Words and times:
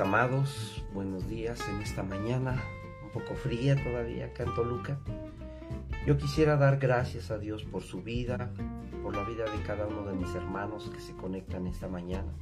Amados, 0.00 0.84
buenos 0.92 1.28
días 1.28 1.60
en 1.68 1.80
esta 1.80 2.02
mañana, 2.02 2.60
un 3.04 3.10
poco 3.10 3.36
fría 3.36 3.76
todavía 3.76 4.26
acá 4.26 4.42
en 4.42 4.52
Toluca. 4.54 4.98
Yo 6.04 6.18
quisiera 6.18 6.56
dar 6.56 6.78
gracias 6.78 7.30
a 7.30 7.38
Dios 7.38 7.62
por 7.64 7.82
su 7.82 8.02
vida, 8.02 8.50
por 9.04 9.14
la 9.14 9.22
vida 9.22 9.44
de 9.44 9.62
cada 9.62 9.86
uno 9.86 10.02
de 10.04 10.14
mis 10.14 10.34
hermanos 10.34 10.90
que 10.92 11.00
se 11.00 11.14
conectan 11.14 11.68
esta 11.68 11.86
mañana. 11.86 12.32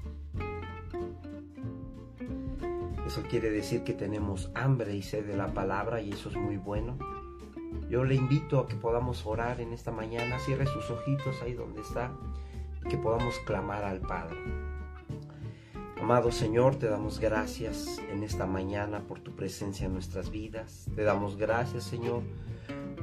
Eso 3.06 3.22
quiere 3.28 3.50
decir 3.50 3.84
que 3.84 3.92
tenemos 3.92 4.50
hambre 4.54 4.96
y 4.96 5.02
sed 5.02 5.26
de 5.26 5.36
la 5.36 5.52
palabra 5.52 6.00
y 6.00 6.12
eso 6.12 6.30
es 6.30 6.36
muy 6.36 6.56
bueno. 6.56 6.96
Yo 7.90 8.02
le 8.02 8.14
invito 8.14 8.60
a 8.60 8.66
que 8.66 8.76
podamos 8.76 9.26
orar 9.26 9.60
en 9.60 9.74
esta 9.74 9.90
mañana, 9.92 10.38
cierre 10.38 10.64
sus 10.66 10.90
ojitos 10.90 11.42
ahí 11.42 11.52
donde 11.52 11.82
está, 11.82 12.12
que 12.88 12.96
podamos 12.96 13.38
clamar 13.40 13.84
al 13.84 14.00
Padre. 14.00 14.71
Amado 16.02 16.32
Señor, 16.32 16.74
te 16.74 16.88
damos 16.88 17.20
gracias 17.20 18.00
en 18.10 18.24
esta 18.24 18.44
mañana 18.44 19.06
por 19.06 19.20
tu 19.20 19.36
presencia 19.36 19.86
en 19.86 19.92
nuestras 19.92 20.32
vidas. 20.32 20.86
Te 20.96 21.04
damos 21.04 21.36
gracias, 21.36 21.84
Señor, 21.84 22.24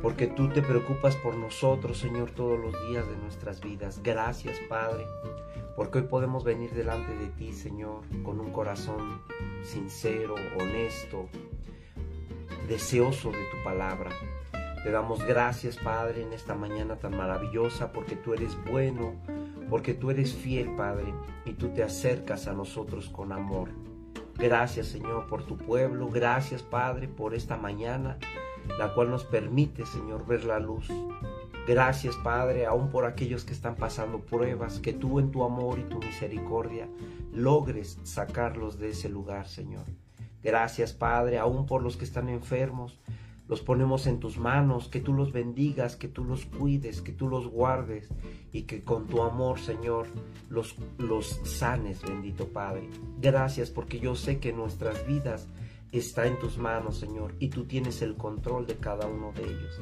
porque 0.02 0.28
tú 0.28 0.50
te 0.50 0.62
preocupas 0.62 1.16
por 1.16 1.38
nosotros, 1.38 1.98
Señor, 1.98 2.32
todos 2.32 2.60
los 2.60 2.74
días 2.90 3.08
de 3.08 3.16
nuestras 3.16 3.62
vidas. 3.62 4.02
Gracias, 4.04 4.60
Padre, 4.68 5.06
porque 5.78 6.00
hoy 6.00 6.08
podemos 6.08 6.44
venir 6.44 6.72
delante 6.72 7.16
de 7.16 7.28
ti, 7.28 7.54
Señor, 7.54 8.02
con 8.22 8.42
un 8.42 8.52
corazón 8.52 9.22
sincero, 9.64 10.36
honesto, 10.60 11.30
deseoso 12.68 13.32
de 13.32 13.46
tu 13.50 13.64
palabra. 13.64 14.12
Te 14.84 14.92
damos 14.92 15.24
gracias, 15.24 15.78
Padre, 15.78 16.24
en 16.24 16.34
esta 16.34 16.54
mañana 16.54 16.98
tan 16.98 17.16
maravillosa, 17.16 17.94
porque 17.94 18.18
tú 18.18 18.34
eres 18.34 18.58
bueno, 18.70 19.14
porque 19.70 19.94
tú 19.94 20.10
eres 20.12 20.34
fiel, 20.34 20.76
Padre, 20.76 21.14
y 21.46 21.54
tú 21.54 21.70
te 21.70 21.84
acercas 21.84 22.48
a 22.48 22.54
nosotros 22.54 23.10
con 23.10 23.32
amor. 23.32 23.70
Gracias, 24.38 24.88
Señor, 24.88 25.28
por 25.28 25.44
tu 25.44 25.58
pueblo. 25.58 26.10
Gracias, 26.10 26.64
Padre, 26.64 27.08
por 27.08 27.34
esta 27.34 27.58
mañana, 27.58 28.18
la 28.78 28.94
cual 28.94 29.12
nos 29.12 29.26
permite, 29.26 29.86
Señor, 29.86 30.26
ver 30.26 30.46
la 30.46 30.60
luz. 30.60 30.88
Gracias, 31.68 32.16
Padre, 32.16 32.66
aún 32.66 32.90
por 32.90 33.06
aquellos 33.06 33.44
que 33.44 33.54
están 33.54 33.76
pasando 33.76 34.20
pruebas, 34.20 34.80
que 34.80 34.94
tú 34.94 35.20
en 35.20 35.30
tu 35.30 35.44
amor 35.44 35.78
y 35.78 35.84
tu 35.84 36.00
misericordia 36.00 36.88
logres 37.34 38.00
sacarlos 38.04 38.80
de 38.80 38.90
ese 38.90 39.10
lugar, 39.10 39.48
Señor. 39.48 39.84
Gracias, 40.42 40.94
Padre, 40.94 41.38
aún 41.38 41.66
por 41.66 41.84
los 41.84 41.98
que 41.98 42.06
están 42.06 42.30
enfermos, 42.30 42.98
los 43.50 43.62
ponemos 43.62 44.06
en 44.06 44.20
tus 44.20 44.38
manos, 44.38 44.88
que 44.88 45.02
tú 45.02 45.12
los 45.12 45.34
bendigas, 45.34 45.96
que 45.96 46.08
tú 46.08 46.24
los 46.24 46.46
cuides, 46.46 47.02
que 47.02 47.12
tú 47.12 47.28
los 47.28 47.48
guardes 47.48 48.08
y 48.54 48.62
que 48.62 48.84
con 48.84 49.08
tu 49.08 49.24
amor, 49.24 49.60
Señor, 49.60 50.08
los, 50.50 50.76
los 51.00 51.42
sanes, 51.44 52.04
bendito 52.04 52.48
Padre. 52.48 52.88
Gracias 53.20 53.72
porque 53.72 54.00
yo 54.00 54.16
sé 54.16 54.40
que 54.40 54.54
nuestras 54.54 55.06
vidas 55.08 55.48
está 55.92 56.28
en 56.28 56.38
tus 56.38 56.60
manos, 56.60 57.00
Señor, 57.00 57.34
y 57.40 57.50
tú 57.50 57.66
tienes 57.66 58.04
el 58.04 58.16
control 58.16 58.68
de 58.68 58.76
cada 58.76 59.08
uno 59.08 59.32
de 59.34 59.44
ellos. 59.44 59.82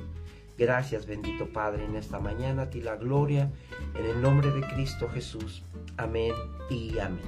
Gracias, 0.58 1.06
bendito 1.06 1.50
Padre, 1.50 1.86
en 1.86 1.98
esta 1.98 2.20
mañana 2.20 2.64
a 2.64 2.70
ti 2.70 2.81
la 2.81 2.96
gloria, 2.96 3.52
en 3.96 4.06
el 4.06 4.22
nombre 4.22 4.50
de 4.50 4.62
Cristo 4.62 5.09
Jesús. 5.09 5.62
Amén 5.98 6.34
y 6.70 6.98
amén. 7.00 7.20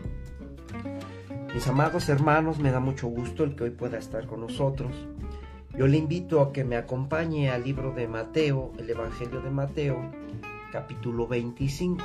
Mis 1.54 1.68
amados 1.68 2.08
hermanos, 2.08 2.60
me 2.60 2.72
da 2.72 2.80
mucho 2.80 3.08
gusto 3.08 3.44
el 3.44 3.56
que 3.56 3.66
hoy 3.66 3.72
pueda 3.72 3.98
estar 3.98 4.26
con 4.26 4.40
nosotros. 4.40 4.94
Yo 5.80 5.88
le 5.88 5.98
invito 5.98 6.42
a 6.42 6.52
que 6.52 6.66
me 6.66 6.76
acompañe 6.76 7.50
al 7.50 7.64
libro 7.64 7.94
de 7.94 8.06
Mateo, 8.06 8.74
el 8.78 8.90
Evangelio 8.90 9.40
de 9.40 9.50
Mateo, 9.50 10.12
capítulo 10.74 11.26
25, 11.26 12.04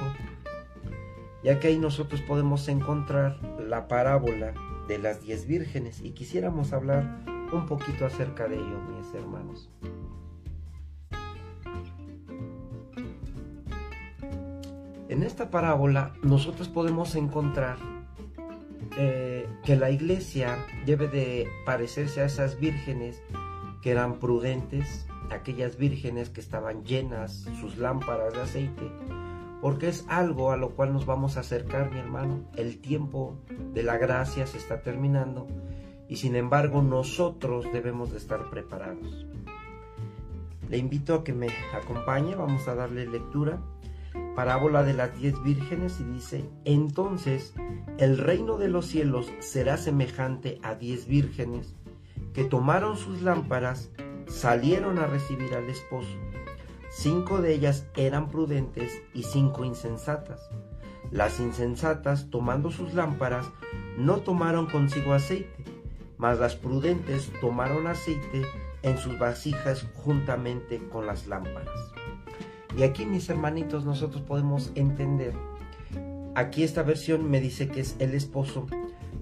ya 1.42 1.58
que 1.58 1.66
ahí 1.66 1.78
nosotros 1.78 2.20
podemos 2.20 2.68
encontrar 2.68 3.36
la 3.58 3.88
parábola 3.88 4.54
de 4.86 4.98
las 4.98 5.22
diez 5.22 5.48
vírgenes 5.48 6.02
y 6.04 6.12
quisiéramos 6.12 6.72
hablar 6.72 7.24
un 7.52 7.66
poquito 7.66 8.06
acerca 8.06 8.46
de 8.46 8.54
ello, 8.54 8.80
mis 8.96 9.12
hermanos. 9.12 9.68
En 15.08 15.24
esta 15.24 15.50
parábola 15.50 16.14
nosotros 16.22 16.68
podemos 16.68 17.16
encontrar 17.16 17.78
eh, 18.96 19.48
que 19.64 19.74
la 19.74 19.90
iglesia 19.90 20.64
debe 20.86 21.08
de 21.08 21.48
parecerse 21.66 22.20
a 22.20 22.26
esas 22.26 22.60
vírgenes 22.60 23.20
que 23.84 23.90
eran 23.90 24.18
prudentes, 24.18 25.06
aquellas 25.30 25.76
vírgenes 25.76 26.30
que 26.30 26.40
estaban 26.40 26.84
llenas 26.84 27.46
sus 27.60 27.76
lámparas 27.76 28.32
de 28.32 28.40
aceite, 28.40 28.90
porque 29.60 29.88
es 29.88 30.06
algo 30.08 30.52
a 30.52 30.56
lo 30.56 30.70
cual 30.70 30.94
nos 30.94 31.04
vamos 31.04 31.36
a 31.36 31.40
acercar, 31.40 31.90
mi 31.92 31.98
hermano. 31.98 32.48
El 32.56 32.78
tiempo 32.78 33.36
de 33.74 33.82
la 33.82 33.98
gracia 33.98 34.46
se 34.46 34.56
está 34.56 34.80
terminando 34.80 35.46
y 36.08 36.16
sin 36.16 36.34
embargo 36.34 36.80
nosotros 36.80 37.66
debemos 37.74 38.10
de 38.10 38.16
estar 38.16 38.48
preparados. 38.48 39.26
Le 40.70 40.78
invito 40.78 41.16
a 41.16 41.22
que 41.22 41.34
me 41.34 41.48
acompañe, 41.74 42.36
vamos 42.36 42.66
a 42.68 42.74
darle 42.74 43.06
lectura. 43.06 43.60
Parábola 44.34 44.82
de 44.82 44.94
las 44.94 45.14
diez 45.18 45.34
vírgenes 45.42 46.00
y 46.00 46.04
dice, 46.04 46.48
entonces 46.64 47.52
el 47.98 48.16
reino 48.16 48.56
de 48.56 48.68
los 48.68 48.86
cielos 48.86 49.30
será 49.40 49.76
semejante 49.76 50.58
a 50.62 50.74
diez 50.74 51.06
vírgenes 51.06 51.74
que 52.34 52.44
tomaron 52.44 52.96
sus 52.96 53.22
lámparas, 53.22 53.90
salieron 54.26 54.98
a 54.98 55.06
recibir 55.06 55.54
al 55.54 55.70
esposo. 55.70 56.18
Cinco 56.90 57.40
de 57.40 57.54
ellas 57.54 57.86
eran 57.96 58.28
prudentes 58.28 59.02
y 59.14 59.22
cinco 59.22 59.64
insensatas. 59.64 60.50
Las 61.10 61.38
insensatas, 61.40 62.30
tomando 62.30 62.70
sus 62.70 62.92
lámparas, 62.92 63.46
no 63.96 64.18
tomaron 64.18 64.66
consigo 64.66 65.12
aceite, 65.12 65.64
mas 66.18 66.38
las 66.40 66.56
prudentes 66.56 67.30
tomaron 67.40 67.86
aceite 67.86 68.42
en 68.82 68.98
sus 68.98 69.18
vasijas 69.18 69.86
juntamente 69.94 70.80
con 70.88 71.06
las 71.06 71.26
lámparas. 71.26 71.92
Y 72.76 72.82
aquí, 72.82 73.06
mis 73.06 73.28
hermanitos, 73.30 73.84
nosotros 73.84 74.22
podemos 74.22 74.72
entender. 74.74 75.34
Aquí 76.34 76.64
esta 76.64 76.82
versión 76.82 77.30
me 77.30 77.40
dice 77.40 77.68
que 77.68 77.80
es 77.80 77.94
el 78.00 78.14
esposo 78.14 78.66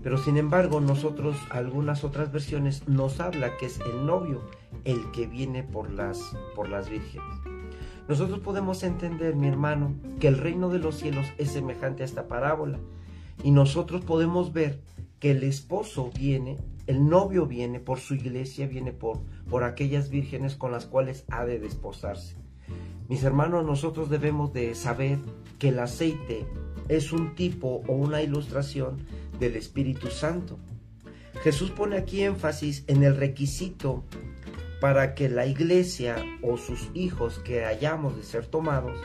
pero 0.02 0.18
sin 0.18 0.36
embargo, 0.36 0.80
nosotros, 0.80 1.36
algunas 1.50 2.04
otras 2.04 2.32
versiones, 2.32 2.88
nos 2.88 3.20
habla 3.20 3.56
que 3.56 3.66
es 3.66 3.80
el 3.80 4.04
novio 4.04 4.42
el 4.84 5.10
que 5.12 5.26
viene 5.26 5.62
por 5.62 5.90
las, 5.90 6.36
por 6.56 6.68
las 6.68 6.90
vírgenes. 6.90 7.38
Nosotros 8.08 8.40
podemos 8.40 8.82
entender, 8.82 9.36
mi 9.36 9.46
hermano, 9.46 9.94
que 10.18 10.28
el 10.28 10.38
reino 10.38 10.68
de 10.70 10.80
los 10.80 10.96
cielos 10.96 11.26
es 11.38 11.52
semejante 11.52 12.02
a 12.02 12.06
esta 12.06 12.26
parábola. 12.26 12.78
Y 13.44 13.52
nosotros 13.52 14.04
podemos 14.04 14.52
ver 14.52 14.80
que 15.20 15.30
el 15.30 15.44
esposo 15.44 16.10
viene, 16.18 16.58
el 16.88 17.08
novio 17.08 17.46
viene 17.46 17.78
por 17.78 18.00
su 18.00 18.14
iglesia, 18.14 18.66
viene 18.66 18.92
por, 18.92 19.20
por 19.48 19.62
aquellas 19.62 20.10
vírgenes 20.10 20.56
con 20.56 20.72
las 20.72 20.86
cuales 20.86 21.24
ha 21.30 21.44
de 21.44 21.60
desposarse. 21.60 22.36
Mis 23.08 23.22
hermanos, 23.22 23.64
nosotros 23.64 24.10
debemos 24.10 24.52
de 24.52 24.74
saber 24.74 25.18
que 25.60 25.68
el 25.68 25.78
aceite 25.78 26.44
es 26.88 27.12
un 27.12 27.34
tipo 27.36 27.82
o 27.86 27.92
una 27.92 28.22
ilustración 28.22 28.98
del 29.38 29.56
Espíritu 29.56 30.08
Santo. 30.08 30.58
Jesús 31.42 31.70
pone 31.70 31.96
aquí 31.96 32.22
énfasis 32.22 32.84
en 32.86 33.02
el 33.02 33.16
requisito 33.16 34.04
para 34.80 35.14
que 35.14 35.28
la 35.28 35.46
iglesia 35.46 36.16
o 36.42 36.56
sus 36.56 36.90
hijos 36.94 37.38
que 37.38 37.64
hayamos 37.64 38.16
de 38.16 38.22
ser 38.22 38.46
tomados 38.46 38.98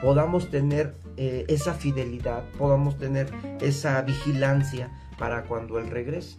podamos 0.00 0.50
tener 0.50 0.94
eh, 1.16 1.44
esa 1.48 1.74
fidelidad, 1.74 2.44
podamos 2.58 2.96
tener 2.96 3.30
esa 3.60 4.00
vigilancia 4.02 4.90
para 5.18 5.44
cuando 5.44 5.78
Él 5.78 5.90
regrese. 5.90 6.38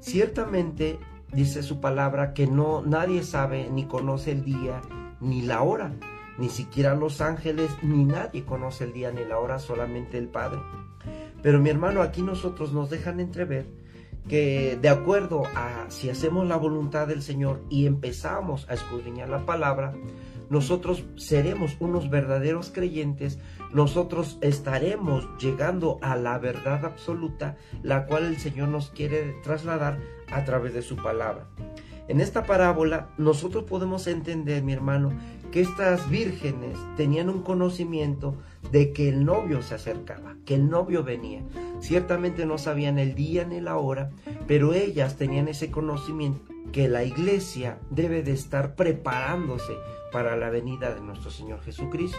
Ciertamente 0.00 0.98
dice 1.32 1.62
su 1.62 1.80
palabra 1.80 2.34
que 2.34 2.46
no 2.46 2.82
nadie 2.82 3.22
sabe 3.22 3.70
ni 3.70 3.86
conoce 3.86 4.32
el 4.32 4.44
día 4.44 4.82
ni 5.20 5.42
la 5.42 5.62
hora, 5.62 5.92
ni 6.38 6.48
siquiera 6.48 6.94
los 6.94 7.20
ángeles, 7.20 7.70
ni 7.82 8.04
nadie 8.04 8.44
conoce 8.44 8.84
el 8.84 8.92
día 8.92 9.10
ni 9.12 9.24
la 9.24 9.38
hora, 9.38 9.58
solamente 9.58 10.18
el 10.18 10.28
Padre. 10.28 10.58
Pero 11.42 11.60
mi 11.60 11.70
hermano, 11.70 12.02
aquí 12.02 12.22
nosotros 12.22 12.72
nos 12.72 12.90
dejan 12.90 13.20
entrever 13.20 13.66
que 14.28 14.78
de 14.80 14.88
acuerdo 14.88 15.42
a 15.54 15.86
si 15.88 16.10
hacemos 16.10 16.46
la 16.46 16.56
voluntad 16.56 17.08
del 17.08 17.22
Señor 17.22 17.62
y 17.68 17.86
empezamos 17.86 18.68
a 18.68 18.74
escudriñar 18.74 19.28
la 19.28 19.46
palabra, 19.46 19.94
nosotros 20.50 21.04
seremos 21.16 21.76
unos 21.78 22.10
verdaderos 22.10 22.70
creyentes, 22.72 23.38
nosotros 23.72 24.36
estaremos 24.40 25.28
llegando 25.38 25.98
a 26.02 26.16
la 26.16 26.38
verdad 26.38 26.84
absoluta, 26.84 27.56
la 27.82 28.06
cual 28.06 28.24
el 28.24 28.36
Señor 28.36 28.68
nos 28.68 28.90
quiere 28.90 29.36
trasladar 29.44 29.98
a 30.32 30.44
través 30.44 30.74
de 30.74 30.82
su 30.82 30.96
palabra. 30.96 31.46
En 32.10 32.20
esta 32.20 32.42
parábola 32.42 33.10
nosotros 33.18 33.62
podemos 33.62 34.08
entender, 34.08 34.64
mi 34.64 34.72
hermano, 34.72 35.12
que 35.52 35.60
estas 35.60 36.10
vírgenes 36.10 36.76
tenían 36.96 37.28
un 37.28 37.42
conocimiento 37.42 38.34
de 38.72 38.92
que 38.92 39.08
el 39.08 39.24
novio 39.24 39.62
se 39.62 39.76
acercaba, 39.76 40.34
que 40.44 40.56
el 40.56 40.68
novio 40.68 41.04
venía. 41.04 41.44
Ciertamente 41.78 42.46
no 42.46 42.58
sabían 42.58 42.98
el 42.98 43.14
día 43.14 43.44
ni 43.44 43.60
la 43.60 43.76
hora, 43.76 44.10
pero 44.48 44.74
ellas 44.74 45.18
tenían 45.18 45.46
ese 45.46 45.70
conocimiento 45.70 46.52
que 46.72 46.88
la 46.88 47.04
iglesia 47.04 47.78
debe 47.90 48.24
de 48.24 48.32
estar 48.32 48.74
preparándose 48.74 49.74
para 50.10 50.36
la 50.36 50.50
venida 50.50 50.92
de 50.92 51.02
nuestro 51.02 51.30
Señor 51.30 51.60
Jesucristo. 51.60 52.18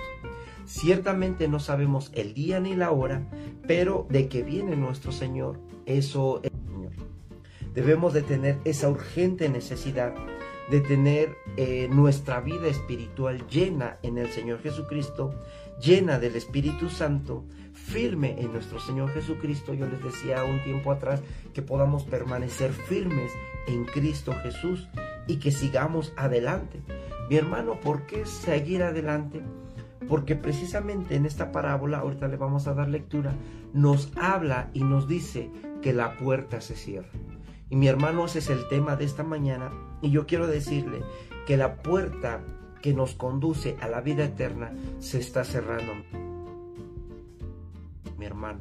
Ciertamente 0.65 1.49
no 1.49 1.59
sabemos 1.59 2.13
el 2.15 2.33
día 2.33 2.61
ni 2.61 2.77
la 2.77 2.91
hora, 2.91 3.27
pero 3.67 4.07
de 4.09 4.29
que 4.29 4.41
viene 4.41 4.77
nuestro 4.77 5.11
Señor, 5.11 5.59
eso. 5.85 6.41
Debemos 7.73 8.13
de 8.13 8.21
tener 8.21 8.59
esa 8.65 8.89
urgente 8.89 9.49
necesidad 9.49 10.13
de 10.71 10.79
tener 10.79 11.37
eh, 11.57 11.89
nuestra 11.91 12.39
vida 12.39 12.67
espiritual 12.67 13.45
llena 13.49 13.97
en 14.03 14.17
el 14.17 14.29
Señor 14.29 14.61
Jesucristo, 14.61 15.35
llena 15.81 16.17
del 16.17 16.37
Espíritu 16.37 16.89
Santo, 16.89 17.43
firme 17.73 18.39
en 18.39 18.53
nuestro 18.53 18.79
Señor 18.79 19.11
Jesucristo. 19.11 19.73
Yo 19.73 19.85
les 19.85 20.01
decía 20.01 20.45
un 20.45 20.63
tiempo 20.63 20.93
atrás 20.93 21.21
que 21.53 21.61
podamos 21.61 22.05
permanecer 22.05 22.71
firmes 22.71 23.33
en 23.67 23.83
Cristo 23.83 24.33
Jesús 24.43 24.87
y 25.27 25.37
que 25.37 25.51
sigamos 25.51 26.13
adelante. 26.15 26.79
Mi 27.29 27.35
hermano, 27.35 27.77
¿por 27.81 28.05
qué 28.05 28.25
seguir 28.25 28.81
adelante? 28.81 29.41
Porque 30.07 30.37
precisamente 30.37 31.15
en 31.15 31.25
esta 31.25 31.51
parábola, 31.51 31.99
ahorita 31.99 32.29
le 32.29 32.37
vamos 32.37 32.67
a 32.67 32.73
dar 32.73 32.87
lectura, 32.87 33.33
nos 33.73 34.09
habla 34.15 34.69
y 34.73 34.85
nos 34.85 35.05
dice 35.05 35.49
que 35.81 35.91
la 35.91 36.15
puerta 36.15 36.61
se 36.61 36.77
cierra. 36.77 37.09
Y 37.71 37.77
mi 37.77 37.87
hermano, 37.87 38.25
ese 38.25 38.39
es 38.39 38.49
el 38.49 38.67
tema 38.67 38.97
de 38.97 39.05
esta 39.05 39.23
mañana. 39.23 39.71
Y 40.01 40.11
yo 40.11 40.27
quiero 40.27 40.45
decirle 40.45 41.03
que 41.47 41.55
la 41.55 41.77
puerta 41.77 42.43
que 42.81 42.93
nos 42.93 43.15
conduce 43.15 43.77
a 43.79 43.87
la 43.87 44.01
vida 44.01 44.25
eterna 44.25 44.73
se 44.99 45.19
está 45.19 45.45
cerrando. 45.45 45.93
Mi 48.17 48.25
hermano, 48.25 48.59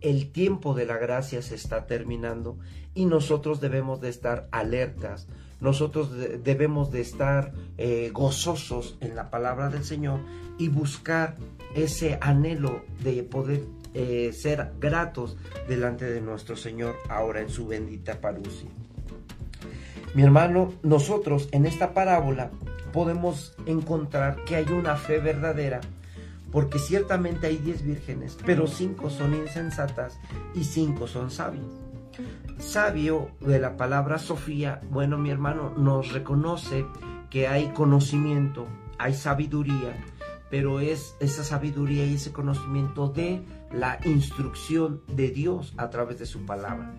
el 0.00 0.30
tiempo 0.30 0.72
de 0.74 0.86
la 0.86 0.98
gracia 0.98 1.42
se 1.42 1.56
está 1.56 1.86
terminando 1.86 2.56
y 2.94 3.06
nosotros 3.06 3.60
debemos 3.60 4.00
de 4.00 4.10
estar 4.10 4.48
alertas, 4.52 5.26
nosotros 5.60 6.12
debemos 6.44 6.92
de 6.92 7.00
estar 7.00 7.52
eh, 7.76 8.10
gozosos 8.12 8.96
en 9.00 9.16
la 9.16 9.30
palabra 9.30 9.68
del 9.68 9.82
Señor 9.82 10.20
y 10.58 10.68
buscar 10.68 11.36
ese 11.74 12.18
anhelo 12.20 12.84
de 13.02 13.24
poder 13.24 13.62
eh, 13.94 14.32
ser 14.32 14.72
gratos 14.80 15.36
delante 15.68 16.04
de 16.04 16.20
nuestro 16.20 16.56
Señor 16.56 16.96
ahora 17.08 17.40
en 17.40 17.48
su 17.48 17.66
bendita 17.66 18.20
parucia. 18.20 18.68
Mi 20.14 20.22
hermano, 20.22 20.72
nosotros 20.82 21.48
en 21.52 21.66
esta 21.66 21.94
parábola 21.94 22.50
podemos 22.92 23.54
encontrar 23.66 24.44
que 24.44 24.56
hay 24.56 24.66
una 24.66 24.96
fe 24.96 25.18
verdadera, 25.18 25.80
porque 26.52 26.78
ciertamente 26.78 27.48
hay 27.48 27.56
diez 27.56 27.82
vírgenes, 27.82 28.38
pero 28.46 28.68
cinco 28.68 29.10
son 29.10 29.34
insensatas 29.34 30.18
y 30.54 30.62
cinco 30.62 31.08
son 31.08 31.32
sabias. 31.32 31.64
Sabio 32.58 33.30
de 33.40 33.58
la 33.58 33.76
palabra 33.76 34.18
Sofía, 34.18 34.80
bueno 34.90 35.18
mi 35.18 35.30
hermano, 35.30 35.74
nos 35.76 36.12
reconoce 36.12 36.86
que 37.30 37.48
hay 37.48 37.70
conocimiento, 37.70 38.68
hay 38.98 39.14
sabiduría, 39.14 39.96
pero 40.54 40.78
es 40.78 41.16
esa 41.18 41.42
sabiduría 41.42 42.06
y 42.06 42.14
ese 42.14 42.30
conocimiento 42.30 43.08
de 43.08 43.42
la 43.72 43.98
instrucción 44.04 45.02
de 45.08 45.30
Dios 45.30 45.74
a 45.76 45.90
través 45.90 46.20
de 46.20 46.26
su 46.26 46.46
palabra. 46.46 46.94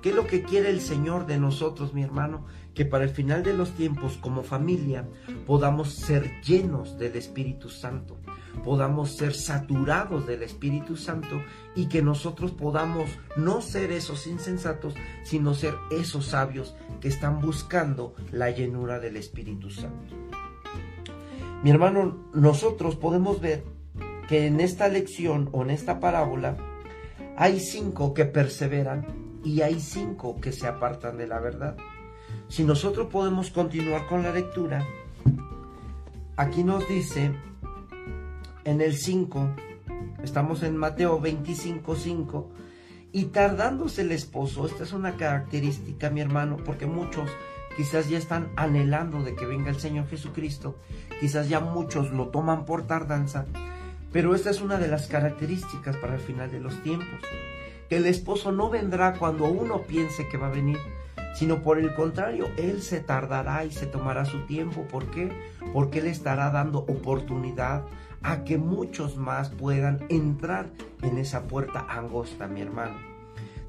¿Qué 0.00 0.10
es 0.10 0.14
lo 0.14 0.28
que 0.28 0.44
quiere 0.44 0.70
el 0.70 0.80
Señor 0.80 1.26
de 1.26 1.36
nosotros, 1.36 1.92
mi 1.92 2.04
hermano? 2.04 2.46
Que 2.72 2.84
para 2.84 3.02
el 3.02 3.10
final 3.10 3.42
de 3.42 3.52
los 3.52 3.72
tiempos, 3.72 4.16
como 4.16 4.44
familia, 4.44 5.08
podamos 5.44 5.92
ser 5.92 6.40
llenos 6.42 7.00
del 7.00 7.16
Espíritu 7.16 7.68
Santo, 7.68 8.16
podamos 8.62 9.16
ser 9.16 9.34
saturados 9.34 10.24
del 10.28 10.44
Espíritu 10.44 10.96
Santo 10.96 11.42
y 11.74 11.88
que 11.88 12.02
nosotros 12.02 12.52
podamos 12.52 13.10
no 13.36 13.60
ser 13.60 13.90
esos 13.90 14.28
insensatos, 14.28 14.94
sino 15.24 15.54
ser 15.54 15.74
esos 15.90 16.26
sabios 16.26 16.76
que 17.00 17.08
están 17.08 17.40
buscando 17.40 18.14
la 18.30 18.52
llenura 18.52 19.00
del 19.00 19.16
Espíritu 19.16 19.68
Santo. 19.68 20.14
Mi 21.62 21.70
hermano, 21.70 22.16
nosotros 22.32 22.96
podemos 22.96 23.40
ver 23.40 23.64
que 24.28 24.46
en 24.46 24.60
esta 24.60 24.88
lección 24.88 25.50
o 25.52 25.62
en 25.62 25.70
esta 25.70 26.00
parábola 26.00 26.56
hay 27.36 27.60
cinco 27.60 28.14
que 28.14 28.24
perseveran 28.24 29.06
y 29.44 29.60
hay 29.60 29.78
cinco 29.78 30.40
que 30.40 30.52
se 30.52 30.66
apartan 30.66 31.18
de 31.18 31.26
la 31.26 31.38
verdad. 31.38 31.76
Si 32.48 32.64
nosotros 32.64 33.08
podemos 33.08 33.50
continuar 33.50 34.06
con 34.06 34.22
la 34.22 34.32
lectura, 34.32 34.86
aquí 36.36 36.64
nos 36.64 36.88
dice 36.88 37.32
en 38.64 38.80
el 38.80 38.96
5, 38.96 39.50
estamos 40.22 40.62
en 40.62 40.76
Mateo 40.76 41.20
25, 41.20 41.94
5, 41.94 42.50
y 43.12 43.24
tardándose 43.26 44.02
el 44.02 44.12
esposo, 44.12 44.66
esta 44.66 44.84
es 44.84 44.92
una 44.92 45.16
característica, 45.16 46.10
mi 46.10 46.20
hermano, 46.20 46.56
porque 46.64 46.86
muchos 46.86 47.28
quizás 47.76 48.08
ya 48.08 48.18
están 48.18 48.50
anhelando 48.56 49.22
de 49.22 49.34
que 49.34 49.46
venga 49.46 49.70
el 49.70 49.80
Señor 49.80 50.08
Jesucristo, 50.08 50.76
quizás 51.20 51.48
ya 51.48 51.60
muchos 51.60 52.10
lo 52.10 52.28
toman 52.28 52.64
por 52.64 52.86
tardanza, 52.86 53.46
pero 54.12 54.34
esta 54.34 54.50
es 54.50 54.60
una 54.60 54.78
de 54.78 54.88
las 54.88 55.06
características 55.06 55.96
para 55.96 56.14
el 56.14 56.20
final 56.20 56.50
de 56.50 56.60
los 56.60 56.82
tiempos 56.82 57.20
que 57.90 57.96
el 57.96 58.06
esposo 58.06 58.52
no 58.52 58.70
vendrá 58.70 59.14
cuando 59.18 59.46
uno 59.46 59.82
piense 59.82 60.28
que 60.28 60.38
va 60.38 60.46
a 60.46 60.52
venir, 60.52 60.78
sino 61.34 61.60
por 61.60 61.76
el 61.76 61.92
contrario, 61.92 62.48
él 62.56 62.82
se 62.82 63.00
tardará 63.00 63.64
y 63.64 63.72
se 63.72 63.86
tomará 63.86 64.24
su 64.24 64.46
tiempo. 64.46 64.86
¿Por 64.86 65.10
qué? 65.10 65.32
Porque 65.72 65.98
él 65.98 66.06
estará 66.06 66.50
dando 66.50 66.78
oportunidad 66.78 67.82
a 68.22 68.44
que 68.44 68.58
muchos 68.58 69.16
más 69.16 69.50
puedan 69.50 70.06
entrar 70.08 70.70
en 71.02 71.18
esa 71.18 71.48
puerta 71.48 71.84
angosta, 71.88 72.46
mi 72.46 72.60
hermano. 72.60 72.96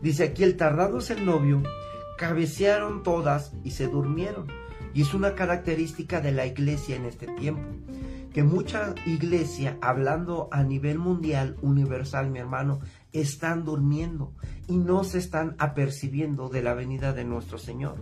Dice 0.01 0.25
aquí, 0.25 0.44
el 0.44 0.56
tardado 0.56 1.00
es 1.00 1.09
el 1.09 1.25
novio, 1.25 1.63
cabecearon 2.21 3.01
todas 3.01 3.51
y 3.63 3.71
se 3.71 3.88
durmieron. 3.88 4.45
Y 4.94 5.01
es 5.01 5.15
una 5.15 5.33
característica 5.33 6.21
de 6.21 6.31
la 6.31 6.45
iglesia 6.45 6.95
en 6.95 7.06
este 7.06 7.25
tiempo 7.25 7.63
que 8.31 8.44
mucha 8.44 8.94
iglesia, 9.07 9.77
hablando 9.81 10.47
a 10.51 10.63
nivel 10.63 11.00
mundial, 11.00 11.57
universal, 11.63 12.29
mi 12.29 12.38
hermano, 12.38 12.79
están 13.12 13.65
durmiendo 13.65 14.33
y 14.68 14.77
no 14.77 15.03
se 15.03 15.18
están 15.18 15.56
apercibiendo 15.57 16.47
de 16.47 16.62
la 16.62 16.75
venida 16.75 17.12
de 17.12 17.25
nuestro 17.25 17.57
Señor. 17.57 17.97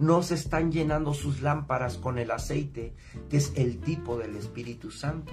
No 0.00 0.22
se 0.22 0.34
están 0.34 0.72
llenando 0.72 1.14
sus 1.14 1.40
lámparas 1.40 1.98
con 1.98 2.18
el 2.18 2.30
aceite, 2.30 2.94
que 3.30 3.36
es 3.36 3.52
el 3.54 3.78
tipo 3.78 4.18
del 4.18 4.34
Espíritu 4.36 4.90
Santo. 4.90 5.32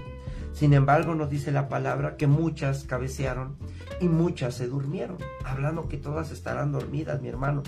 Sin 0.52 0.74
embargo, 0.74 1.14
nos 1.14 1.30
dice 1.30 1.50
la 1.50 1.68
palabra 1.68 2.16
que 2.16 2.26
muchas 2.26 2.84
cabecearon 2.84 3.56
y 4.00 4.08
muchas 4.08 4.54
se 4.54 4.68
durmieron, 4.68 5.16
hablando 5.44 5.88
que 5.88 5.96
todas 5.96 6.30
estarán 6.30 6.72
dormidas, 6.72 7.20
mi 7.20 7.28
hermano. 7.28 7.62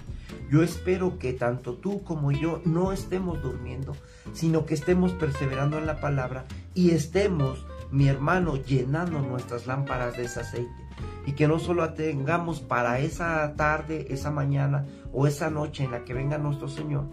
Yo 0.50 0.62
espero 0.62 1.18
que 1.18 1.32
tanto 1.32 1.74
tú 1.74 2.04
como 2.04 2.30
yo 2.30 2.60
no 2.64 2.92
estemos 2.92 3.42
durmiendo, 3.42 3.96
sino 4.32 4.66
que 4.66 4.74
estemos 4.74 5.12
perseverando 5.12 5.78
en 5.78 5.86
la 5.86 6.00
palabra 6.00 6.44
y 6.74 6.90
estemos, 6.90 7.66
mi 7.90 8.08
hermano, 8.08 8.56
llenando 8.56 9.20
nuestras 9.20 9.66
lámparas 9.66 10.16
de 10.16 10.24
ese 10.24 10.40
aceite 10.40 10.83
y 11.26 11.32
que 11.32 11.48
no 11.48 11.58
solo 11.58 11.92
tengamos 11.94 12.60
para 12.60 12.98
esa 12.98 13.54
tarde, 13.56 14.06
esa 14.10 14.30
mañana 14.30 14.86
o 15.12 15.26
esa 15.26 15.50
noche 15.50 15.84
en 15.84 15.92
la 15.92 16.04
que 16.04 16.14
venga 16.14 16.38
nuestro 16.38 16.68
Señor, 16.68 17.06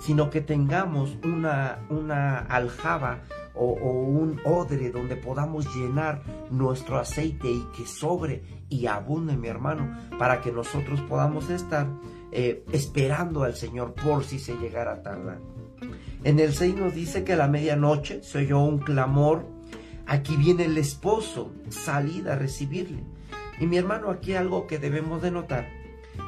sino 0.00 0.30
que 0.30 0.40
tengamos 0.40 1.16
una, 1.24 1.78
una 1.88 2.38
aljaba 2.38 3.22
o, 3.54 3.72
un 3.72 4.40
odre 4.44 4.90
donde 4.90 5.16
podamos 5.16 5.74
llenar 5.74 6.22
nuestro 6.50 6.98
aceite 6.98 7.50
y 7.50 7.66
que 7.76 7.86
sobre 7.86 8.42
y 8.68 8.86
abunde, 8.86 9.36
mi 9.36 9.48
hermano, 9.48 9.96
para 10.18 10.40
que 10.40 10.52
nosotros 10.52 11.00
podamos 11.02 11.50
estar 11.50 11.86
eh, 12.32 12.64
esperando 12.72 13.44
al 13.44 13.54
Señor 13.54 13.94
por 13.94 14.24
si 14.24 14.38
se 14.38 14.56
llegara 14.56 14.94
a 14.94 15.02
tardar. 15.02 15.38
En 16.24 16.38
el 16.40 16.52
6 16.52 16.76
nos 16.76 16.94
dice 16.94 17.24
que 17.24 17.34
a 17.34 17.36
la 17.36 17.48
medianoche 17.48 18.22
se 18.22 18.38
oyó 18.38 18.60
un 18.60 18.78
clamor, 18.78 19.46
aquí 20.06 20.36
viene 20.36 20.64
el 20.64 20.76
esposo, 20.76 21.52
salida 21.68 22.34
a 22.34 22.36
recibirle. 22.36 23.04
Y 23.60 23.66
mi 23.66 23.76
hermano, 23.78 24.10
aquí 24.10 24.34
algo 24.34 24.66
que 24.66 24.78
debemos 24.78 25.22
de 25.22 25.30
notar, 25.30 25.68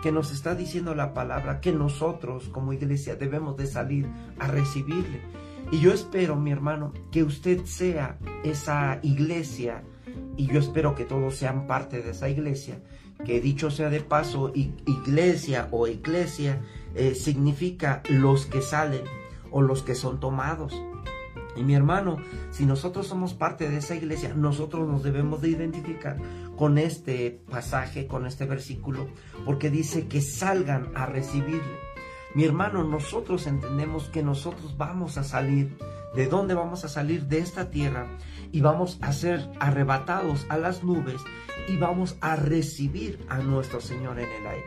que 0.02 0.12
nos 0.12 0.32
está 0.32 0.54
diciendo 0.54 0.94
la 0.94 1.14
palabra, 1.14 1.60
que 1.60 1.72
nosotros 1.72 2.48
como 2.48 2.72
iglesia 2.72 3.16
debemos 3.16 3.56
de 3.56 3.66
salir 3.66 4.06
a 4.38 4.46
recibirle. 4.46 5.20
Y 5.70 5.80
yo 5.80 5.92
espero, 5.92 6.36
mi 6.36 6.50
hermano, 6.50 6.92
que 7.10 7.22
usted 7.22 7.64
sea 7.64 8.18
esa 8.44 9.00
iglesia, 9.02 9.82
y 10.36 10.46
yo 10.46 10.60
espero 10.60 10.94
que 10.94 11.04
todos 11.04 11.36
sean 11.36 11.66
parte 11.66 12.00
de 12.00 12.10
esa 12.10 12.28
iglesia, 12.28 12.80
que 13.24 13.40
dicho 13.40 13.70
sea 13.70 13.90
de 13.90 14.00
paso, 14.00 14.52
iglesia 14.54 15.68
o 15.70 15.86
iglesia 15.86 16.60
eh, 16.94 17.14
significa 17.14 18.02
los 18.08 18.46
que 18.46 18.62
salen 18.62 19.02
o 19.50 19.60
los 19.60 19.82
que 19.82 19.94
son 19.94 20.20
tomados. 20.20 20.80
Y 21.56 21.64
mi 21.64 21.74
hermano, 21.74 22.18
si 22.50 22.64
nosotros 22.64 23.08
somos 23.08 23.34
parte 23.34 23.68
de 23.68 23.78
esa 23.78 23.96
iglesia, 23.96 24.32
nosotros 24.34 24.86
nos 24.86 25.02
debemos 25.02 25.42
de 25.42 25.48
identificar 25.48 26.16
con 26.58 26.76
este 26.76 27.40
pasaje, 27.48 28.08
con 28.08 28.26
este 28.26 28.44
versículo, 28.44 29.08
porque 29.44 29.70
dice 29.70 30.08
que 30.08 30.20
salgan 30.20 30.90
a 30.96 31.06
recibirle. 31.06 31.78
Mi 32.34 32.44
hermano, 32.44 32.82
nosotros 32.82 33.46
entendemos 33.46 34.08
que 34.08 34.24
nosotros 34.24 34.76
vamos 34.76 35.18
a 35.18 35.24
salir. 35.24 35.78
¿De 36.14 36.26
dónde 36.26 36.54
vamos 36.54 36.84
a 36.84 36.88
salir? 36.88 37.26
De 37.26 37.38
esta 37.38 37.70
tierra. 37.70 38.08
Y 38.50 38.60
vamos 38.60 38.98
a 39.02 39.12
ser 39.12 39.48
arrebatados 39.60 40.46
a 40.48 40.58
las 40.58 40.82
nubes 40.82 41.20
y 41.68 41.76
vamos 41.76 42.16
a 42.20 42.34
recibir 42.34 43.24
a 43.28 43.38
nuestro 43.38 43.80
Señor 43.80 44.18
en 44.18 44.28
el 44.28 44.46
aire. 44.46 44.66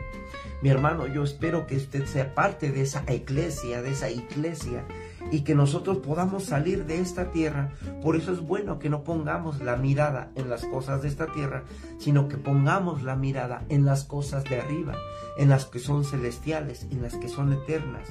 Mi 0.62 0.70
hermano, 0.70 1.06
yo 1.06 1.24
espero 1.24 1.66
que 1.66 1.76
usted 1.76 2.06
sea 2.06 2.34
parte 2.34 2.72
de 2.72 2.82
esa 2.82 3.04
iglesia, 3.12 3.82
de 3.82 3.90
esa 3.90 4.10
iglesia 4.10 4.84
y 5.30 5.40
que 5.40 5.54
nosotros 5.54 5.98
podamos 5.98 6.44
salir 6.44 6.86
de 6.86 7.00
esta 7.00 7.30
tierra. 7.30 7.72
Por 8.02 8.16
eso 8.16 8.32
es 8.32 8.40
bueno 8.40 8.78
que 8.78 8.90
no 8.90 9.04
pongamos 9.04 9.60
la 9.60 9.76
mirada 9.76 10.30
en 10.34 10.50
las 10.50 10.64
cosas 10.64 11.02
de 11.02 11.08
esta 11.08 11.26
tierra, 11.32 11.64
sino 11.98 12.28
que 12.28 12.36
pongamos 12.36 13.02
la 13.02 13.16
mirada 13.16 13.64
en 13.68 13.84
las 13.84 14.04
cosas 14.04 14.44
de 14.44 14.60
arriba, 14.60 14.94
en 15.38 15.48
las 15.48 15.66
que 15.66 15.78
son 15.78 16.04
celestiales, 16.04 16.86
en 16.90 17.02
las 17.02 17.16
que 17.16 17.28
son 17.28 17.52
eternas, 17.52 18.08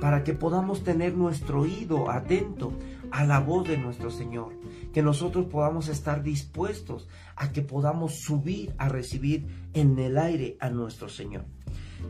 para 0.00 0.24
que 0.24 0.34
podamos 0.34 0.84
tener 0.84 1.14
nuestro 1.14 1.62
oído 1.62 2.10
atento 2.10 2.72
a 3.10 3.24
la 3.24 3.40
voz 3.40 3.68
de 3.68 3.76
nuestro 3.76 4.10
Señor, 4.10 4.52
que 4.92 5.02
nosotros 5.02 5.46
podamos 5.46 5.88
estar 5.88 6.22
dispuestos 6.22 7.08
a 7.36 7.52
que 7.52 7.62
podamos 7.62 8.20
subir 8.20 8.74
a 8.78 8.88
recibir 8.88 9.46
en 9.74 9.98
el 9.98 10.16
aire 10.16 10.56
a 10.60 10.70
nuestro 10.70 11.08
Señor. 11.08 11.44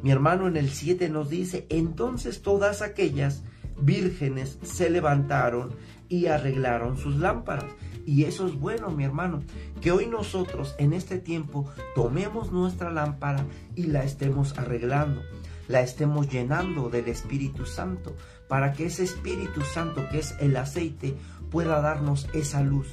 Mi 0.02 0.10
hermano 0.10 0.46
en 0.46 0.56
el 0.56 0.70
7 0.70 1.08
nos 1.10 1.28
dice, 1.28 1.66
entonces 1.68 2.42
todas 2.42 2.82
aquellas 2.82 3.42
vírgenes 3.80 4.58
se 4.62 4.90
levantaron 4.90 5.74
y 6.08 6.26
arreglaron 6.26 6.96
sus 6.96 7.16
lámparas. 7.16 7.72
Y 8.04 8.24
eso 8.24 8.46
es 8.46 8.54
bueno, 8.58 8.90
mi 8.90 9.04
hermano, 9.04 9.42
que 9.80 9.92
hoy 9.92 10.06
nosotros 10.06 10.74
en 10.78 10.92
este 10.92 11.18
tiempo 11.18 11.70
tomemos 11.94 12.52
nuestra 12.52 12.90
lámpara 12.90 13.46
y 13.76 13.84
la 13.84 14.04
estemos 14.04 14.58
arreglando, 14.58 15.22
la 15.68 15.80
estemos 15.80 16.28
llenando 16.28 16.90
del 16.90 17.08
Espíritu 17.08 17.64
Santo, 17.64 18.14
para 18.48 18.72
que 18.72 18.86
ese 18.86 19.04
Espíritu 19.04 19.62
Santo 19.62 20.02
que 20.10 20.18
es 20.18 20.34
el 20.40 20.56
aceite 20.56 21.14
pueda 21.50 21.80
darnos 21.80 22.28
esa 22.34 22.62
luz. 22.62 22.88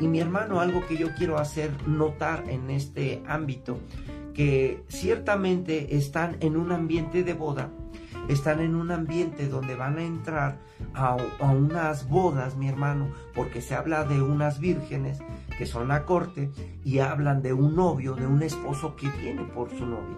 Y 0.00 0.08
mi 0.08 0.18
hermano, 0.18 0.60
algo 0.60 0.84
que 0.86 0.96
yo 0.96 1.14
quiero 1.14 1.38
hacer 1.38 1.70
notar 1.86 2.44
en 2.48 2.70
este 2.70 3.22
ámbito, 3.26 3.78
que 4.34 4.82
ciertamente 4.88 5.96
están 5.96 6.36
en 6.40 6.56
un 6.56 6.72
ambiente 6.72 7.22
de 7.22 7.34
boda, 7.34 7.70
están 8.28 8.60
en 8.60 8.76
un 8.76 8.90
ambiente 8.90 9.48
donde 9.48 9.74
van 9.74 9.98
a 9.98 10.04
entrar 10.04 10.58
a, 10.94 11.16
unas 11.52 12.08
bodas, 12.08 12.56
mi 12.56 12.68
hermano, 12.68 13.08
porque 13.34 13.60
se 13.60 13.74
habla 13.74 14.04
de 14.04 14.22
unas 14.22 14.60
vírgenes 14.60 15.18
que 15.56 15.66
son 15.66 15.88
la 15.88 16.04
corte 16.04 16.50
y 16.84 16.98
hablan 16.98 17.42
de 17.42 17.52
un 17.52 17.74
novio, 17.74 18.14
de 18.14 18.26
un 18.26 18.42
esposo 18.42 18.94
que 18.96 19.08
viene 19.08 19.42
por 19.44 19.70
su 19.70 19.86
novia. 19.86 20.16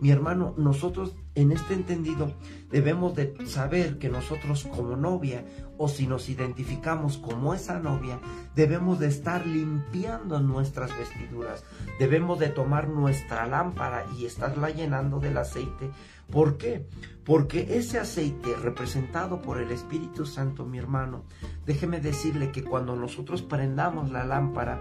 Mi 0.00 0.10
hermano, 0.10 0.54
nosotros 0.58 1.14
en 1.34 1.52
este 1.52 1.74
entendido 1.74 2.34
debemos 2.70 3.14
de 3.14 3.34
saber 3.46 3.98
que 3.98 4.08
nosotros 4.08 4.64
como 4.64 4.96
novia 4.96 5.44
o 5.78 5.88
si 5.88 6.06
nos 6.06 6.28
identificamos 6.28 7.18
como 7.18 7.54
esa 7.54 7.78
novia, 7.78 8.18
debemos 8.54 8.98
de 8.98 9.08
estar 9.08 9.46
limpiando 9.46 10.40
nuestras 10.40 10.96
vestiduras, 10.98 11.64
debemos 11.98 12.38
de 12.38 12.48
tomar 12.48 12.88
nuestra 12.88 13.46
lámpara 13.46 14.06
y 14.18 14.24
estarla 14.24 14.70
llenando 14.70 15.20
del 15.20 15.36
aceite. 15.36 15.90
¿Por 16.30 16.56
qué? 16.56 16.86
Porque 17.24 17.76
ese 17.76 17.98
aceite 17.98 18.54
representado 18.56 19.42
por 19.42 19.60
el 19.60 19.70
Espíritu 19.70 20.26
Santo, 20.26 20.64
mi 20.64 20.78
hermano, 20.78 21.24
déjeme 21.64 22.00
decirle 22.00 22.50
que 22.50 22.64
cuando 22.64 22.96
nosotros 22.96 23.42
prendamos 23.42 24.10
la 24.10 24.24
lámpara, 24.24 24.80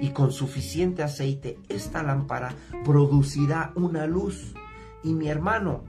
y 0.00 0.10
con 0.10 0.32
suficiente 0.32 1.02
aceite, 1.02 1.58
esta 1.68 2.02
lámpara 2.02 2.54
producirá 2.84 3.72
una 3.74 4.06
luz. 4.06 4.54
Y 5.02 5.14
mi 5.14 5.28
hermano, 5.28 5.84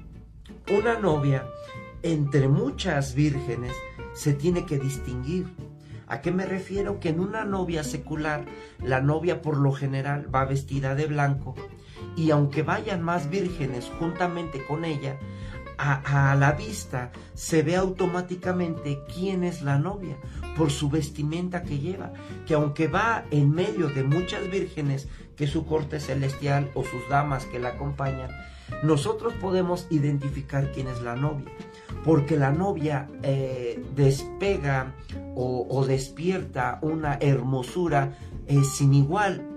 una 0.76 1.00
novia 1.00 1.46
entre 2.02 2.48
muchas 2.48 3.16
vírgenes 3.16 3.74
se 4.14 4.34
tiene 4.34 4.66
que 4.66 4.80
distinguir. 4.80 5.48
¿A 6.08 6.22
qué 6.22 6.32
me 6.32 6.46
refiero? 6.46 7.00
Que 7.00 7.10
en 7.10 7.20
una 7.20 7.46
novia 7.46 7.84
secular, 7.84 8.46
la 8.80 9.02
novia 9.02 9.42
por 9.42 9.58
lo 9.58 9.72
general 9.72 10.34
va 10.34 10.46
vestida 10.46 10.96
de 10.96 11.08
blanco 11.08 11.56
y 12.16 12.32
aunque 12.32 12.64
vayan 12.64 13.02
más 13.02 13.30
vírgenes 13.30 13.92
juntamente 14.00 14.64
con 14.66 14.86
ella, 14.86 15.18
a, 15.78 16.36
la 16.36 16.52
vista 16.54 17.12
se 17.34 17.64
ve 17.64 17.76
automáticamente 17.76 19.00
quién 19.14 19.44
es 19.44 19.62
la 19.62 19.78
novia 19.78 20.18
por 20.58 20.72
su 20.72 20.90
vestimenta 20.90 21.64
que 21.64 21.80
lleva, 21.80 22.14
que 22.46 22.54
aunque 22.54 22.88
va 22.88 23.26
en 23.32 23.52
medio 23.52 23.88
de 23.90 24.04
muchas 24.04 24.50
vírgenes, 24.50 25.08
que 25.36 25.48
su 25.48 25.66
corte 25.66 26.00
celestial 26.00 26.70
o 26.76 26.84
sus 26.84 27.08
damas 27.10 27.46
que 27.46 27.60
la 27.60 27.70
acompañan, 27.70 28.30
nosotros 28.84 29.34
podemos 29.34 29.88
identificar 29.90 30.72
quién 30.72 30.88
es 30.88 31.02
la 31.02 31.16
novia, 31.16 31.52
porque 32.04 32.38
la 32.38 32.52
novia 32.52 33.10
eh, 33.24 33.84
despega 33.96 34.94
o, 35.36 35.86
despierta 35.88 36.80
una 36.82 37.16
hermosura 37.16 38.18
eh, 38.48 38.62
sin 38.64 38.94
igual, 38.94 39.48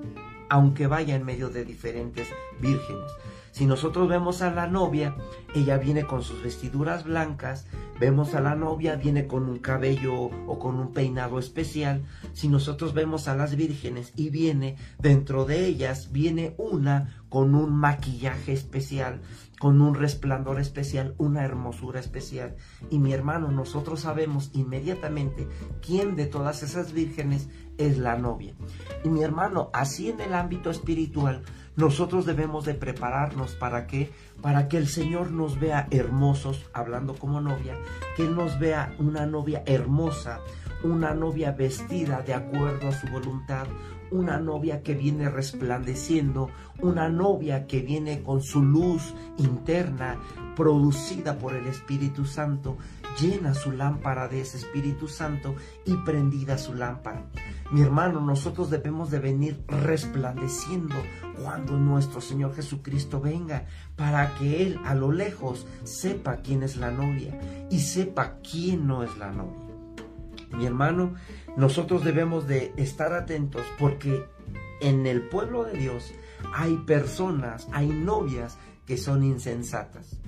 aunque 0.49 0.87
vaya 0.87 1.15
en 1.15 1.25
medio 1.25 1.51
de 1.51 1.65
diferentes 1.65 2.29
vírgenes. 2.61 3.11
Si 3.57 3.65
nosotros 3.65 4.07
vemos 4.07 4.43
a 4.43 4.51
la 4.51 4.67
novia, 4.67 5.17
ella 5.55 5.79
viene 5.79 6.07
con 6.07 6.23
sus 6.23 6.43
vestiduras 6.43 7.05
blancas, 7.05 7.67
vemos 7.99 8.35
a 8.35 8.43
la 8.43 8.55
novia, 8.55 8.97
viene 8.97 9.27
con 9.27 9.49
un 9.49 9.61
cabello 9.61 10.13
o 10.15 10.59
con 10.59 10.79
un 10.79 10.93
peinado 10.93 11.39
especial. 11.39 12.05
Si 12.35 12.49
nosotros 12.49 12.93
vemos 12.93 13.29
a 13.29 13.35
las 13.35 13.57
vírgenes 13.57 14.13
y 14.15 14.29
viene 14.29 14.77
dentro 14.99 15.47
de 15.47 15.65
ellas, 15.65 16.13
viene 16.13 16.55
una 16.59 17.25
con 17.31 17.55
un 17.55 17.75
maquillaje 17.75 18.53
especial, 18.53 19.23
con 19.59 19.81
un 19.81 19.95
resplandor 19.95 20.61
especial, 20.61 21.15
una 21.19 21.45
hermosura 21.45 22.01
especial. 22.01 22.57
Y 22.91 22.99
mi 22.99 23.13
hermano, 23.13 23.51
nosotros 23.51 24.01
sabemos 24.01 24.51
inmediatamente 24.53 25.49
quién 25.85 26.17
de 26.17 26.27
todas 26.27 26.63
esas 26.63 26.93
vírgenes 26.93 27.49
es 27.79 27.99
la 27.99 28.17
novia. 28.17 28.55
Y 29.05 29.09
mi 29.09 29.23
hermano, 29.23 29.71
así 29.73 30.11
en 30.11 30.21
el 30.21 30.35
ámbito 30.35 30.71
espiritual, 30.71 31.43
nosotros 31.77 32.25
debemos 32.25 32.65
de 32.65 32.75
prepararnos 32.75 33.55
para 33.55 33.87
que 33.87 34.11
para 34.41 34.69
que 34.69 34.77
el 34.77 34.89
Señor 34.89 35.31
nos 35.31 35.59
vea 35.59 35.89
hermosos, 35.91 36.67
hablando 36.73 37.15
como 37.15 37.41
novia, 37.41 37.77
que 38.17 38.25
nos 38.25 38.59
vea 38.59 38.95
una 38.99 39.27
novia 39.27 39.63
hermosa, 39.67 40.41
una 40.83 41.15
novia 41.15 41.53
vestida 41.53 42.23
de 42.23 42.35
acuerdo 42.35 42.89
a 42.89 42.93
su 42.93 43.07
voluntad, 43.09 43.67
una 44.11 44.39
novia 44.39 44.83
que 44.83 44.95
viene 44.95 45.29
resplandeciendo, 45.29 46.51
una 46.81 47.09
novia 47.09 47.67
que 47.67 47.81
viene 47.81 48.23
con 48.23 48.43
su 48.43 48.63
luz 48.63 49.15
interna 49.39 50.19
producida 50.55 51.39
por 51.39 51.55
el 51.55 51.67
Espíritu 51.67 52.25
Santo, 52.25 52.79
llena 53.21 53.55
su 53.55 53.73
lámpara 53.73 54.29
de 54.29 54.41
ese 54.41 54.59
Espíritu 54.59 55.09
Santo 55.09 55.55
y 55.85 55.95
prendida 56.05 56.59
su 56.59 56.75
lámpara. 56.75 57.27
Mi 57.73 57.83
hermano, 57.83 58.21
nosotros 58.21 58.71
debemos 58.71 59.11
de 59.11 59.19
venir 59.19 59.63
resplandeciendo 59.67 60.95
cuando 61.43 61.77
nuestro 61.79 62.21
Señor 62.21 62.55
Jesucristo 62.55 63.21
venga, 63.21 63.67
para 63.97 64.35
que 64.37 64.63
Él 64.63 64.79
a 64.85 64.95
lo 64.95 65.13
lejos 65.13 65.67
sepa 65.85 66.37
quién 66.37 66.63
es 66.63 66.77
la 66.77 66.91
novia 66.91 67.39
y 67.71 67.81
sepa 67.81 68.39
quién 68.43 68.87
no 68.87 69.03
es 69.03 69.17
la 69.19 69.33
novia. 69.33 69.66
Mi 70.51 70.67
hermano, 70.67 71.15
nosotros 71.57 72.05
debemos 72.05 72.47
de 72.47 72.73
estar 72.77 73.13
atentos 73.13 73.63
porque 73.79 74.27
en 74.81 75.07
el 75.07 75.23
pueblo 75.29 75.65
de 75.65 75.79
Dios 75.79 76.13
hay 76.55 76.77
personas, 76.79 77.69
hay 77.73 77.89
novias 77.89 78.59
que 78.87 78.97
son 78.97 79.25
insensatas. 79.25 80.21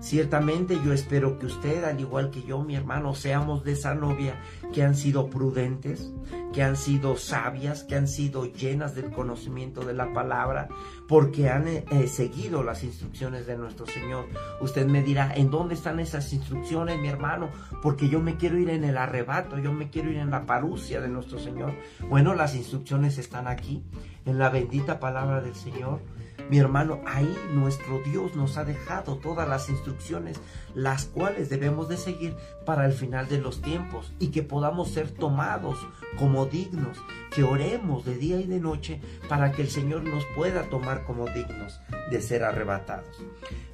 Ciertamente 0.00 0.78
yo 0.84 0.92
espero 0.92 1.38
que 1.38 1.46
usted, 1.46 1.84
al 1.84 2.00
igual 2.00 2.30
que 2.30 2.42
yo, 2.42 2.62
mi 2.62 2.74
hermano, 2.74 3.14
seamos 3.14 3.62
de 3.64 3.72
esa 3.72 3.94
novia 3.94 4.40
que 4.72 4.82
han 4.82 4.94
sido 4.94 5.28
prudentes, 5.28 6.10
que 6.52 6.62
han 6.62 6.76
sido 6.76 7.16
sabias, 7.16 7.84
que 7.84 7.94
han 7.94 8.08
sido 8.08 8.46
llenas 8.46 8.94
del 8.94 9.10
conocimiento 9.10 9.82
de 9.82 9.92
la 9.92 10.12
palabra, 10.12 10.68
porque 11.06 11.50
han 11.50 11.68
eh, 11.68 11.84
eh, 11.90 12.08
seguido 12.08 12.62
las 12.62 12.82
instrucciones 12.82 13.46
de 13.46 13.58
nuestro 13.58 13.86
Señor. 13.86 14.26
Usted 14.60 14.86
me 14.86 15.02
dirá, 15.02 15.34
¿en 15.34 15.50
dónde 15.50 15.74
están 15.74 16.00
esas 16.00 16.32
instrucciones, 16.32 16.98
mi 16.98 17.08
hermano? 17.08 17.50
Porque 17.82 18.08
yo 18.08 18.20
me 18.20 18.36
quiero 18.36 18.58
ir 18.58 18.70
en 18.70 18.84
el 18.84 18.96
arrebato, 18.96 19.58
yo 19.58 19.72
me 19.72 19.90
quiero 19.90 20.10
ir 20.10 20.16
en 20.16 20.30
la 20.30 20.46
parucia 20.46 21.00
de 21.00 21.08
nuestro 21.08 21.38
Señor. 21.38 21.74
Bueno, 22.08 22.34
las 22.34 22.54
instrucciones 22.54 23.18
están 23.18 23.46
aquí, 23.46 23.84
en 24.24 24.38
la 24.38 24.48
bendita 24.48 24.98
palabra 24.98 25.40
del 25.42 25.54
Señor. 25.54 26.00
Mi 26.48 26.58
hermano, 26.58 27.00
ahí 27.06 27.34
nuestro 27.52 28.00
Dios 28.04 28.36
nos 28.36 28.56
ha 28.56 28.64
dejado 28.64 29.16
todas 29.16 29.48
las 29.48 29.68
instrucciones, 29.68 30.40
las 30.74 31.06
cuales 31.06 31.48
debemos 31.48 31.88
de 31.88 31.96
seguir 31.96 32.36
para 32.64 32.86
el 32.86 32.92
final 32.92 33.28
de 33.28 33.38
los 33.38 33.62
tiempos 33.62 34.12
y 34.18 34.28
que 34.28 34.42
podamos 34.42 34.90
ser 34.90 35.10
tomados 35.10 35.78
como 36.18 36.46
dignos, 36.46 36.98
que 37.34 37.42
oremos 37.42 38.04
de 38.04 38.16
día 38.16 38.40
y 38.40 38.46
de 38.46 38.60
noche 38.60 39.00
para 39.28 39.52
que 39.52 39.62
el 39.62 39.68
Señor 39.68 40.04
nos 40.04 40.24
pueda 40.36 40.68
tomar 40.70 41.04
como 41.04 41.26
dignos 41.26 41.80
de 42.10 42.20
ser 42.20 42.44
arrebatados. 42.44 43.16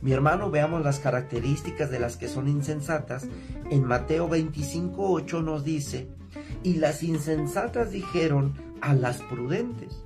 Mi 0.00 0.12
hermano, 0.12 0.50
veamos 0.50 0.82
las 0.82 0.98
características 0.98 1.90
de 1.90 2.00
las 2.00 2.16
que 2.16 2.28
son 2.28 2.48
insensatas. 2.48 3.26
En 3.70 3.84
Mateo 3.84 4.28
25:8 4.28 5.42
nos 5.42 5.64
dice, 5.64 6.08
y 6.62 6.74
las 6.74 7.02
insensatas 7.02 7.90
dijeron 7.90 8.54
a 8.80 8.94
las 8.94 9.20
prudentes, 9.22 10.02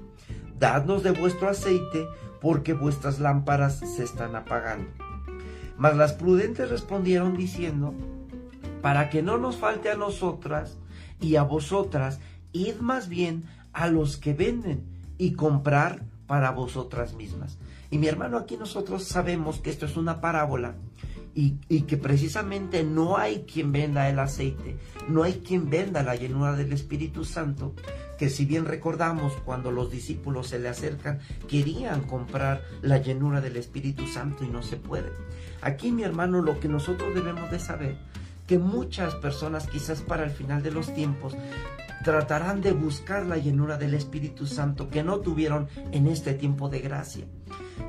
dadnos 0.59 1.03
de 1.03 1.13
vuestro 1.13 1.49
aceite, 1.49 2.07
porque 2.41 2.75
vuestras 2.75 3.19
lámparas 3.19 3.79
se 3.79 4.05
están 4.05 4.37
apagando. 4.37 4.89
Mas 5.79 5.97
las 5.97 6.13
prudentes 6.13 6.71
respondieron 6.71 7.37
diciendo, 7.37 7.95
para 8.83 9.11
que 9.11 9.23
no 9.23 9.39
nos 9.39 9.57
falte 9.57 9.91
a 9.91 9.97
nosotras 9.97 10.79
y 11.21 11.37
a 11.37 11.43
vosotras, 11.43 12.21
id 12.53 12.77
más 12.77 13.09
bien 13.09 13.45
a 13.73 13.89
los 13.89 14.17
que 14.17 14.33
venden 14.33 14.85
y 15.19 15.33
comprar 15.33 16.03
para 16.27 16.51
vosotras 16.51 17.15
mismas. 17.15 17.59
Y 17.91 17.99
mi 17.99 18.09
hermano, 18.09 18.39
aquí 18.39 18.57
nosotros 18.57 19.05
sabemos 19.05 19.61
que 19.61 19.71
esto 19.71 19.87
es 19.87 19.97
una 19.97 20.21
parábola 20.21 20.75
y, 21.35 21.55
y, 21.69 21.83
que 21.83 21.97
precisamente 21.97 22.83
no 22.83 23.19
hay 23.19 23.43
quien 23.43 23.71
venda 23.71 24.09
el 24.09 24.19
aceite, 24.19 24.79
no 25.09 25.23
hay 25.23 25.35
quien 25.35 25.69
venda 25.69 26.03
la 26.03 26.17
llenura 26.17 26.57
del 26.57 26.73
Espíritu 26.73 27.25
Santo, 27.25 27.75
que 28.19 28.31
si 28.31 28.45
bien 28.45 28.65
recordamos 28.65 29.33
cuando 29.45 29.71
los 29.71 29.91
discípulos 29.91 30.49
se 30.49 30.59
le 30.59 30.69
acercan, 30.69 31.21
querían 31.49 32.03
comprar 32.03 32.63
la 32.83 32.99
llenura 32.99 33.41
del 33.41 33.57
Espíritu 33.57 34.07
Santo 34.07 34.45
y 34.45 34.49
no 34.49 34.63
se 34.63 34.77
puede. 34.77 35.11
Aquí, 35.61 35.93
mi 35.93 36.03
hermano, 36.03 36.43
lo 36.43 36.61
que 36.61 36.69
nosotros 36.69 37.15
debemos 37.15 37.51
de 37.51 37.59
saber, 37.59 37.97
que 38.47 38.59
muchas 38.59 39.15
personas 39.17 39.67
quizás 39.67 40.03
para 40.03 40.25
el 40.25 40.31
final 40.31 40.63
de 40.63 40.71
los 40.71 40.95
tiempos 40.95 41.35
tratarán 42.05 42.61
de 42.61 42.73
buscar 42.73 43.27
la 43.27 43.37
llenura 43.37 43.77
del 43.79 43.95
Espíritu 43.95 44.47
Santo 44.47 44.89
que 44.89 45.03
no 45.03 45.21
tuvieron 45.21 45.69
en 45.93 46.07
este 46.07 46.35
tiempo 46.35 46.69
de 46.69 46.81
gracia. 46.81 47.25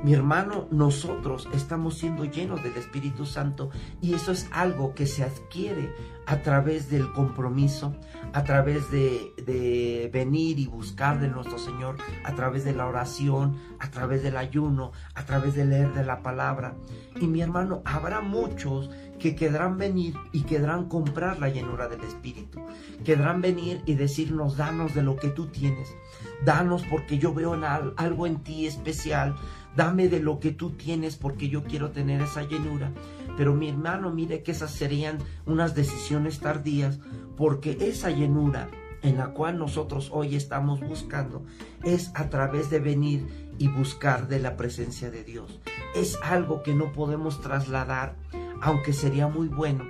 Mi 0.04 0.14
hermano, 0.14 0.68
nosotros 0.72 1.48
estamos 1.54 1.98
siendo 1.98 2.26
llenos 2.26 2.64
del 2.64 2.76
Espíritu 2.76 3.26
Santo 3.26 3.70
y 4.02 4.14
eso 4.14 4.32
es 4.32 4.48
algo 4.52 4.94
que 4.94 5.08
se 5.08 5.24
adquiere 5.24 5.94
a 6.28 6.42
través 6.42 6.90
del 6.90 7.12
compromiso, 7.14 7.96
a 8.34 8.44
través 8.44 8.92
de, 8.92 10.10
venir 10.12 10.60
y 10.60 10.68
buscar 10.68 11.20
de 11.20 11.30
nuestro 11.30 11.58
Señor, 11.58 11.96
a 12.26 12.36
través 12.36 12.66
de 12.66 12.74
la 12.74 12.86
oración, 12.86 13.58
a 13.80 13.90
través 13.90 14.24
del 14.24 14.36
ayuno, 14.36 14.92
a 15.16 15.24
través 15.24 15.56
de 15.56 15.66
leer 15.66 15.94
de 15.94 16.04
la 16.04 16.22
palabra. 16.22 16.76
Y 17.20 17.28
mi 17.28 17.42
hermano, 17.42 17.82
habrá 17.86 18.20
muchos 18.20 18.90
que 19.20 19.36
querrán 19.36 19.78
venir 19.78 20.16
y 20.34 20.42
querrán 20.42 20.90
comprar 20.90 21.40
la 21.40 21.50
llenura 21.50 21.88
del 21.88 22.04
Espíritu. 22.04 22.62
Querrán 23.06 23.42
venir 23.42 23.82
y 23.86 23.96
decirnos, 23.96 24.58
danos 24.58 24.94
de 24.94 25.04
lo 25.04 25.16
que 25.16 25.30
tú 25.30 25.48
tienes. 25.48 25.96
Danos 26.44 26.84
porque 26.90 27.18
yo 27.18 27.34
veo 27.34 27.54
algo 27.96 28.28
en 28.28 28.44
ti 28.44 28.68
especial. 28.68 29.36
Dame 29.78 30.10
de 30.10 30.20
lo 30.20 30.40
que 30.40 30.50
tú 30.50 30.72
tienes 30.72 31.18
porque 31.18 31.50
yo 31.50 31.64
quiero 31.64 31.92
tener 31.92 32.20
esa 32.24 32.42
llenura. 32.42 32.92
Pero 33.38 33.54
mi 33.54 33.70
hermano, 33.70 34.12
mire 34.12 34.42
que 34.42 34.50
esas 34.50 34.72
serían 34.72 35.20
unas 35.46 35.76
decisiones 35.76 36.40
tardías 36.40 36.98
porque 37.36 37.78
esa 37.80 38.10
llenura 38.10 38.70
en 39.04 39.18
la 39.18 39.34
cual 39.34 39.60
nosotros 39.60 40.10
hoy 40.12 40.36
estamos 40.36 40.80
buscando 40.80 41.46
es 41.84 42.10
a 42.16 42.28
través 42.32 42.72
de 42.72 42.80
venir 42.80 43.28
y 43.60 43.68
buscar 43.68 44.28
de 44.28 44.40
la 44.40 44.58
presencia 44.58 45.12
de 45.12 45.24
Dios. 45.24 45.60
Es 45.96 46.18
algo 46.24 46.64
que 46.64 46.74
no 46.74 46.92
podemos 46.92 47.40
trasladar, 47.40 48.16
aunque 48.64 48.94
sería 48.94 49.28
muy 49.28 49.48
bueno, 49.48 49.86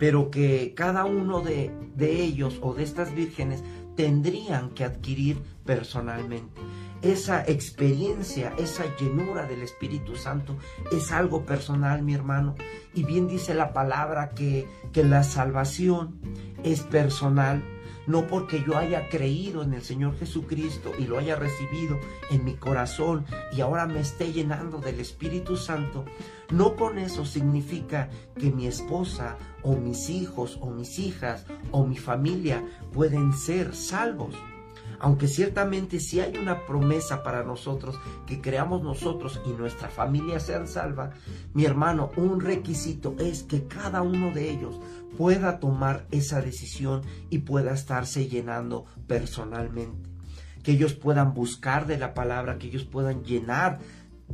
pero 0.00 0.32
que 0.32 0.74
cada 0.74 1.04
uno 1.04 1.42
de, 1.42 1.70
de 1.94 2.24
ellos 2.24 2.58
o 2.60 2.74
de 2.74 2.82
estas 2.82 3.14
vírgenes 3.14 3.62
tendrían 3.94 4.70
que 4.70 4.82
adquirir 4.82 5.40
personalmente 5.64 6.60
esa 7.02 7.44
experiencia, 7.44 8.52
esa 8.58 8.84
llenura 8.96 9.46
del 9.46 9.62
Espíritu 9.62 10.16
Santo 10.16 10.56
es 10.90 11.12
algo 11.12 11.44
personal, 11.44 12.02
mi 12.02 12.14
hermano. 12.14 12.54
Y 12.94 13.04
bien 13.04 13.28
dice 13.28 13.54
la 13.54 13.72
palabra 13.72 14.30
que, 14.30 14.66
que 14.92 15.04
la 15.04 15.22
salvación 15.22 16.20
es 16.64 16.80
personal, 16.82 17.62
no 18.06 18.26
porque 18.26 18.64
yo 18.66 18.76
haya 18.76 19.08
creído 19.08 19.62
en 19.62 19.74
el 19.74 19.82
Señor 19.82 20.18
Jesucristo 20.18 20.92
y 20.98 21.04
lo 21.04 21.18
haya 21.18 21.36
recibido 21.36 21.98
en 22.30 22.44
mi 22.44 22.54
corazón 22.54 23.26
y 23.52 23.60
ahora 23.60 23.86
me 23.86 24.00
esté 24.00 24.32
llenando 24.32 24.78
del 24.78 24.98
Espíritu 24.98 25.56
Santo, 25.56 26.06
no 26.50 26.74
con 26.74 26.98
eso 26.98 27.26
significa 27.26 28.08
que 28.38 28.50
mi 28.50 28.66
esposa 28.66 29.36
o 29.62 29.76
mis 29.76 30.08
hijos 30.08 30.58
o 30.62 30.70
mis 30.70 30.98
hijas 30.98 31.44
o 31.70 31.86
mi 31.86 31.98
familia 31.98 32.64
pueden 32.92 33.34
ser 33.34 33.74
salvos 33.74 34.34
aunque 35.00 35.28
ciertamente 35.28 36.00
si 36.00 36.20
hay 36.20 36.36
una 36.36 36.66
promesa 36.66 37.22
para 37.22 37.44
nosotros, 37.44 37.98
que 38.26 38.40
creamos 38.40 38.82
nosotros 38.82 39.40
y 39.46 39.50
nuestra 39.50 39.88
familia 39.88 40.40
sean 40.40 40.68
salva, 40.68 41.10
mi 41.54 41.64
hermano, 41.64 42.10
un 42.16 42.40
requisito 42.40 43.14
es 43.18 43.42
que 43.42 43.64
cada 43.66 44.02
uno 44.02 44.32
de 44.32 44.50
ellos 44.50 44.80
pueda 45.16 45.60
tomar 45.60 46.06
esa 46.10 46.40
decisión 46.40 47.02
y 47.30 47.38
pueda 47.38 47.72
estarse 47.72 48.28
llenando 48.28 48.86
personalmente. 49.06 50.08
Que 50.62 50.72
ellos 50.72 50.94
puedan 50.94 51.34
buscar 51.34 51.86
de 51.86 51.98
la 51.98 52.14
palabra, 52.14 52.58
que 52.58 52.66
ellos 52.66 52.84
puedan 52.84 53.22
llenar 53.22 53.78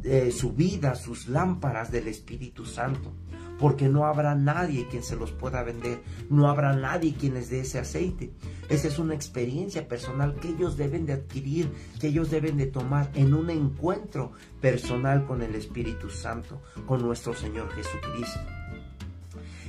eh, 0.03 0.33
su 0.33 0.53
vida, 0.53 0.95
sus 0.97 1.29
lámparas 1.29 1.91
del 1.93 2.09
Espíritu 2.09 2.65
Santo 2.67 3.13
porque 3.59 3.89
no 3.89 4.07
habrá 4.07 4.35
nadie 4.35 4.87
quien 4.89 5.03
se 5.03 5.17
los 5.17 5.33
pueda 5.33 5.63
vender, 5.63 6.03
no 6.31 6.49
habrá 6.49 6.75
nadie 6.75 7.15
quien 7.15 7.35
les 7.35 7.51
dé 7.51 7.61
ese 7.61 7.79
aceite. 7.79 8.33
Esa 8.69 8.89
es 8.89 8.99
una 8.99 9.15
experiencia 9.15 9.87
personal 9.89 10.35
que 10.37 10.49
ellos 10.49 10.77
deben 10.77 11.07
de 11.07 11.15
adquirir, 11.15 11.71
que 12.01 12.09
ellos 12.09 12.31
deben 12.31 12.57
de 12.57 12.67
tomar 12.67 13.11
en 13.15 13.35
un 13.35 13.51
encuentro 13.51 14.33
personal 14.61 15.27
con 15.27 15.43
el 15.43 15.55
Espíritu 15.55 16.11
Santo, 16.11 16.63
con 16.87 17.03
nuestro 17.03 17.35
Señor 17.35 17.71
Jesucristo. 17.73 18.41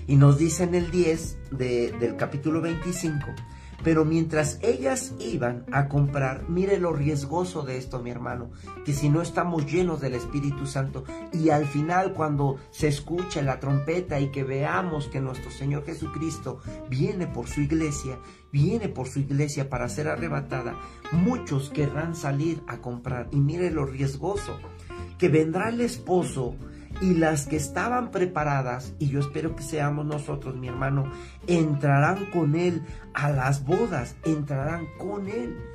Y 0.08 0.18
nos 0.18 0.38
dice 0.38 0.64
en 0.64 0.76
el 0.76 0.92
10 0.92 1.38
del 1.52 2.16
capítulo 2.16 2.62
25, 2.62 3.26
pero 3.86 4.04
mientras 4.04 4.58
ellas 4.64 5.14
iban 5.20 5.64
a 5.72 5.88
comprar, 5.88 6.50
mire 6.50 6.80
lo 6.80 6.92
riesgoso 6.92 7.62
de 7.62 7.78
esto, 7.78 8.02
mi 8.02 8.10
hermano, 8.10 8.50
que 8.84 8.94
si 8.94 9.10
no 9.10 9.22
estamos 9.22 9.72
llenos 9.72 10.02
del 10.02 10.16
Espíritu 10.16 10.66
Santo 10.66 11.04
y 11.32 11.52
al 11.52 11.68
final 11.68 12.14
cuando 12.14 12.58
se 12.72 12.88
escucha 12.88 13.44
la 13.44 13.60
trompeta 13.60 14.20
y 14.20 14.32
que 14.32 14.44
veamos 14.44 15.06
que 15.08 15.22
nuestro 15.22 15.52
Señor 15.52 15.86
Jesucristo 15.86 16.62
viene 16.90 17.28
por 17.28 17.48
su 17.48 17.62
iglesia, 17.62 18.18
viene 18.52 18.90
por 18.90 19.08
su 19.08 19.20
iglesia 19.20 19.70
para 19.70 19.88
ser 19.88 20.08
arrebatada, 20.08 20.74
muchos 21.12 21.70
querrán 21.70 22.16
salir 22.16 22.64
a 22.66 22.80
comprar. 22.80 23.28
Y 23.32 23.36
mire 23.36 23.70
lo 23.70 23.86
riesgoso, 23.86 24.58
que 25.20 25.30
vendrá 25.30 25.70
el 25.70 25.82
esposo 25.82 26.56
y 27.02 27.14
las 27.16 27.46
que 27.46 27.56
estaban 27.56 28.12
preparadas, 28.12 28.94
y 29.00 29.10
yo 29.10 29.20
espero 29.20 29.56
que 29.56 29.64
seamos 29.64 30.06
nosotros, 30.06 30.56
mi 30.56 30.68
hermano, 30.68 31.12
entrarán 31.48 32.26
con 32.28 32.56
Él 32.56 32.84
a 33.14 33.30
las 33.30 33.66
bodas, 33.66 34.16
entrarán 34.24 34.86
con 34.98 35.28
Él. 35.28 35.75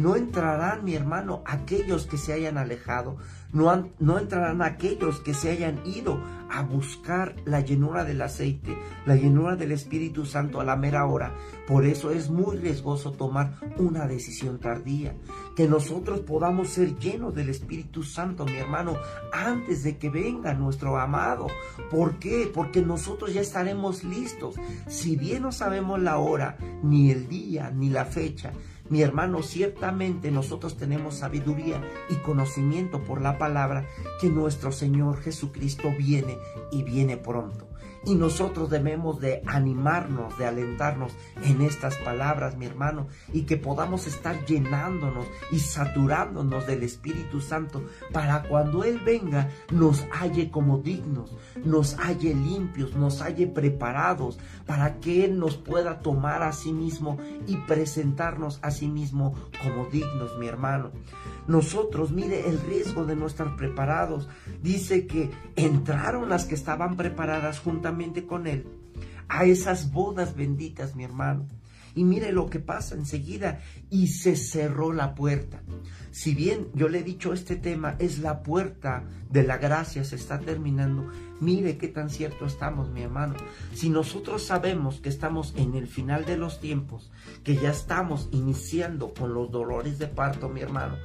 No 0.00 0.16
entrarán, 0.16 0.82
mi 0.82 0.94
hermano, 0.94 1.42
aquellos 1.44 2.06
que 2.06 2.16
se 2.16 2.32
hayan 2.32 2.56
alejado, 2.56 3.18
no, 3.52 3.90
no, 3.98 4.18
entrarán 4.18 4.62
aquellos 4.62 5.20
que 5.20 5.34
se 5.34 5.50
hayan 5.50 5.82
ido 5.84 6.18
a 6.48 6.62
buscar 6.62 7.36
la 7.44 7.60
llenura 7.60 8.02
del 8.04 8.22
aceite, 8.22 8.74
la 9.04 9.14
llenura 9.14 9.56
del 9.56 9.72
Espíritu 9.72 10.24
Santo 10.24 10.58
a 10.58 10.64
la 10.64 10.74
mera 10.74 11.04
hora. 11.04 11.34
Por 11.68 11.84
eso 11.84 12.12
es 12.12 12.30
muy 12.30 12.56
riesgoso 12.56 13.12
tomar 13.12 13.58
una 13.76 14.06
decisión 14.06 14.58
tardía. 14.58 15.14
Que 15.54 15.68
nosotros 15.68 16.20
podamos 16.20 16.70
ser 16.70 16.98
llenos 16.98 17.34
del 17.34 17.50
Espíritu 17.50 18.02
Santo, 18.02 18.46
mi 18.46 18.56
hermano, 18.56 18.96
antes 19.34 19.82
de 19.82 19.98
que 19.98 20.08
venga 20.08 20.54
nuestro 20.54 20.98
amado. 20.98 21.48
¿Por 21.90 22.18
qué? 22.18 22.50
Porque 22.52 22.80
nosotros 22.80 23.34
ya 23.34 23.42
estaremos 23.42 24.02
listos. 24.02 24.54
Si 24.88 25.16
bien 25.16 25.42
no 25.42 25.52
sabemos 25.52 26.00
la 26.00 26.16
hora, 26.16 26.56
ni 26.82 27.10
el 27.10 27.28
día, 27.28 27.70
ni 27.70 27.90
la 27.90 28.06
fecha, 28.06 28.52
mi 28.90 29.02
hermano, 29.02 29.44
ciertamente 29.44 30.32
nosotros 30.32 30.76
tenemos 30.76 31.14
sabiduría 31.14 31.80
y 32.10 32.16
conocimiento 32.16 33.04
por 33.04 33.22
la 33.22 33.38
palabra 33.38 33.86
que 34.20 34.28
nuestro 34.28 34.72
Señor 34.72 35.22
Jesucristo 35.22 35.92
viene 35.96 36.36
y 36.72 36.82
viene 36.82 37.16
pronto. 37.16 37.69
Y 38.04 38.14
nosotros 38.14 38.70
debemos 38.70 39.20
de 39.20 39.42
animarnos, 39.46 40.36
de 40.38 40.46
alentarnos 40.46 41.12
en 41.42 41.60
estas 41.60 41.96
palabras, 41.96 42.56
mi 42.56 42.66
hermano, 42.66 43.08
y 43.32 43.42
que 43.42 43.58
podamos 43.58 44.06
estar 44.06 44.44
llenándonos 44.46 45.26
y 45.52 45.58
saturándonos 45.58 46.66
del 46.66 46.82
Espíritu 46.82 47.40
Santo 47.40 47.84
para 48.12 48.42
cuando 48.44 48.84
Él 48.84 49.00
venga 49.04 49.50
nos 49.70 50.06
halle 50.12 50.50
como 50.50 50.78
dignos, 50.78 51.36
nos 51.64 51.96
halle 51.98 52.34
limpios, 52.34 52.94
nos 52.94 53.20
halle 53.20 53.46
preparados 53.46 54.38
para 54.66 54.98
que 55.00 55.24
Él 55.24 55.38
nos 55.38 55.56
pueda 55.56 56.00
tomar 56.00 56.42
a 56.42 56.52
sí 56.52 56.72
mismo 56.72 57.18
y 57.46 57.56
presentarnos 57.56 58.60
a 58.62 58.70
sí 58.70 58.88
mismo 58.88 59.34
como 59.62 59.86
dignos, 59.86 60.38
mi 60.38 60.46
hermano. 60.46 60.90
Nosotros, 61.46 62.12
mire 62.12 62.48
el 62.48 62.60
riesgo 62.60 63.04
de 63.04 63.16
no 63.16 63.26
estar 63.26 63.56
preparados. 63.56 64.28
Dice 64.62 65.06
que 65.06 65.30
entraron 65.56 66.28
las 66.28 66.44
que 66.44 66.54
estaban 66.54 66.96
preparadas 66.96 67.58
con 68.26 68.46
él 68.46 68.66
a 69.30 69.44
esas 69.44 69.92
bodas 69.92 70.34
benditas, 70.34 70.96
mi 70.96 71.04
hermano. 71.04 71.46
Y 71.94 72.04
mire 72.04 72.32
lo 72.32 72.46
que 72.50 72.58
pasa 72.60 72.94
enseguida. 72.94 73.60
Y 73.88 74.08
se 74.08 74.36
cerró 74.36 74.92
la 74.92 75.14
puerta. 75.14 75.62
Si 76.10 76.34
bien 76.34 76.68
yo 76.74 76.88
le 76.88 76.98
he 76.98 77.02
dicho 77.02 77.32
este 77.32 77.56
tema 77.56 77.96
es 77.98 78.18
la 78.18 78.42
puerta 78.42 79.04
de 79.30 79.44
la 79.44 79.58
gracia, 79.58 80.04
se 80.04 80.16
está 80.16 80.40
terminando. 80.40 81.08
Mire 81.40 81.78
qué 81.78 81.88
tan 81.88 82.10
cierto 82.10 82.44
estamos, 82.44 82.90
mi 82.90 83.02
hermano. 83.02 83.34
Si 83.72 83.88
nosotros 83.88 84.42
sabemos 84.42 85.00
que 85.00 85.08
estamos 85.08 85.54
en 85.56 85.74
el 85.74 85.86
final 85.86 86.24
de 86.24 86.36
los 86.36 86.60
tiempos, 86.60 87.10
que 87.44 87.56
ya 87.56 87.70
estamos 87.70 88.28
iniciando 88.32 89.14
con 89.14 89.32
los 89.32 89.50
dolores 89.50 89.98
de 89.98 90.08
parto, 90.08 90.48
mi 90.48 90.60
hermano, 90.60 90.96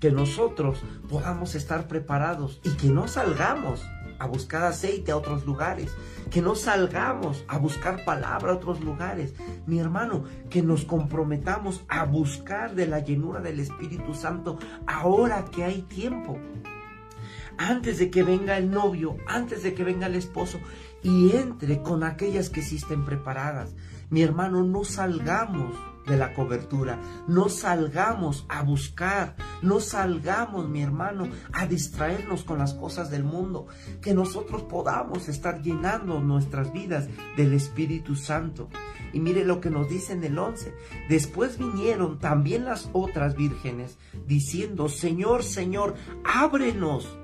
que 0.00 0.10
nosotros 0.10 0.82
podamos 1.08 1.54
estar 1.54 1.86
preparados 1.86 2.60
y 2.64 2.70
que 2.70 2.88
no 2.88 3.06
salgamos 3.06 3.82
a 4.18 4.26
buscar 4.26 4.64
aceite 4.64 5.12
a 5.12 5.16
otros 5.16 5.46
lugares, 5.46 5.92
que 6.30 6.42
no 6.42 6.54
salgamos 6.54 7.44
a 7.48 7.58
buscar 7.58 8.04
palabra 8.04 8.52
a 8.52 8.56
otros 8.56 8.80
lugares. 8.80 9.34
Mi 9.66 9.78
hermano, 9.78 10.24
que 10.50 10.62
nos 10.62 10.84
comprometamos 10.84 11.82
a 11.88 12.04
buscar 12.04 12.74
de 12.74 12.86
la 12.86 13.00
llenura 13.00 13.40
del 13.40 13.60
Espíritu 13.60 14.14
Santo 14.14 14.58
ahora 14.86 15.46
que 15.46 15.64
hay 15.64 15.82
tiempo. 15.82 16.38
antes 17.58 17.98
de 17.98 18.10
que 18.10 18.22
venga 18.22 18.56
el 18.56 18.70
novio, 18.70 19.18
antes 19.26 19.62
de 19.62 19.74
que 19.74 19.84
venga 19.84 20.06
el 20.06 20.14
esposo, 20.14 20.58
y 21.02 21.36
entre 21.36 21.82
con 21.82 22.04
aquellas 22.04 22.48
que 22.48 22.62
sí 22.62 22.76
estén 22.76 23.04
preparadas. 23.04 23.74
Mi 24.08 24.22
hermano, 24.22 24.64
no 24.64 24.84
salgamos 24.84 25.76
de 26.10 26.16
la 26.16 26.34
cobertura. 26.34 27.00
No 27.26 27.48
salgamos 27.48 28.44
a 28.48 28.62
buscar, 28.62 29.36
no 29.62 29.80
salgamos, 29.80 30.68
mi 30.68 30.82
hermano, 30.82 31.28
a 31.52 31.66
distraernos 31.66 32.42
con 32.44 32.58
las 32.58 32.74
cosas 32.74 33.10
del 33.10 33.24
mundo. 33.24 33.68
Que 34.02 34.12
nosotros 34.12 34.62
podamos 34.64 35.28
estar 35.28 35.62
llenando 35.62 36.20
nuestras 36.20 36.72
vidas 36.72 37.08
del 37.36 37.54
Espíritu 37.54 38.16
Santo. 38.16 38.68
Y 39.12 39.20
mire 39.20 39.44
lo 39.44 39.60
que 39.60 39.70
nos 39.70 39.88
dice 39.88 40.12
en 40.12 40.24
el 40.24 40.38
11. 40.38 40.74
Después 41.08 41.58
vinieron 41.58 42.18
también 42.18 42.64
las 42.64 42.90
otras 42.92 43.36
vírgenes 43.36 43.96
diciendo, 44.26 44.88
Señor, 44.88 45.42
Señor, 45.42 45.94
ábrenos. 46.24 47.16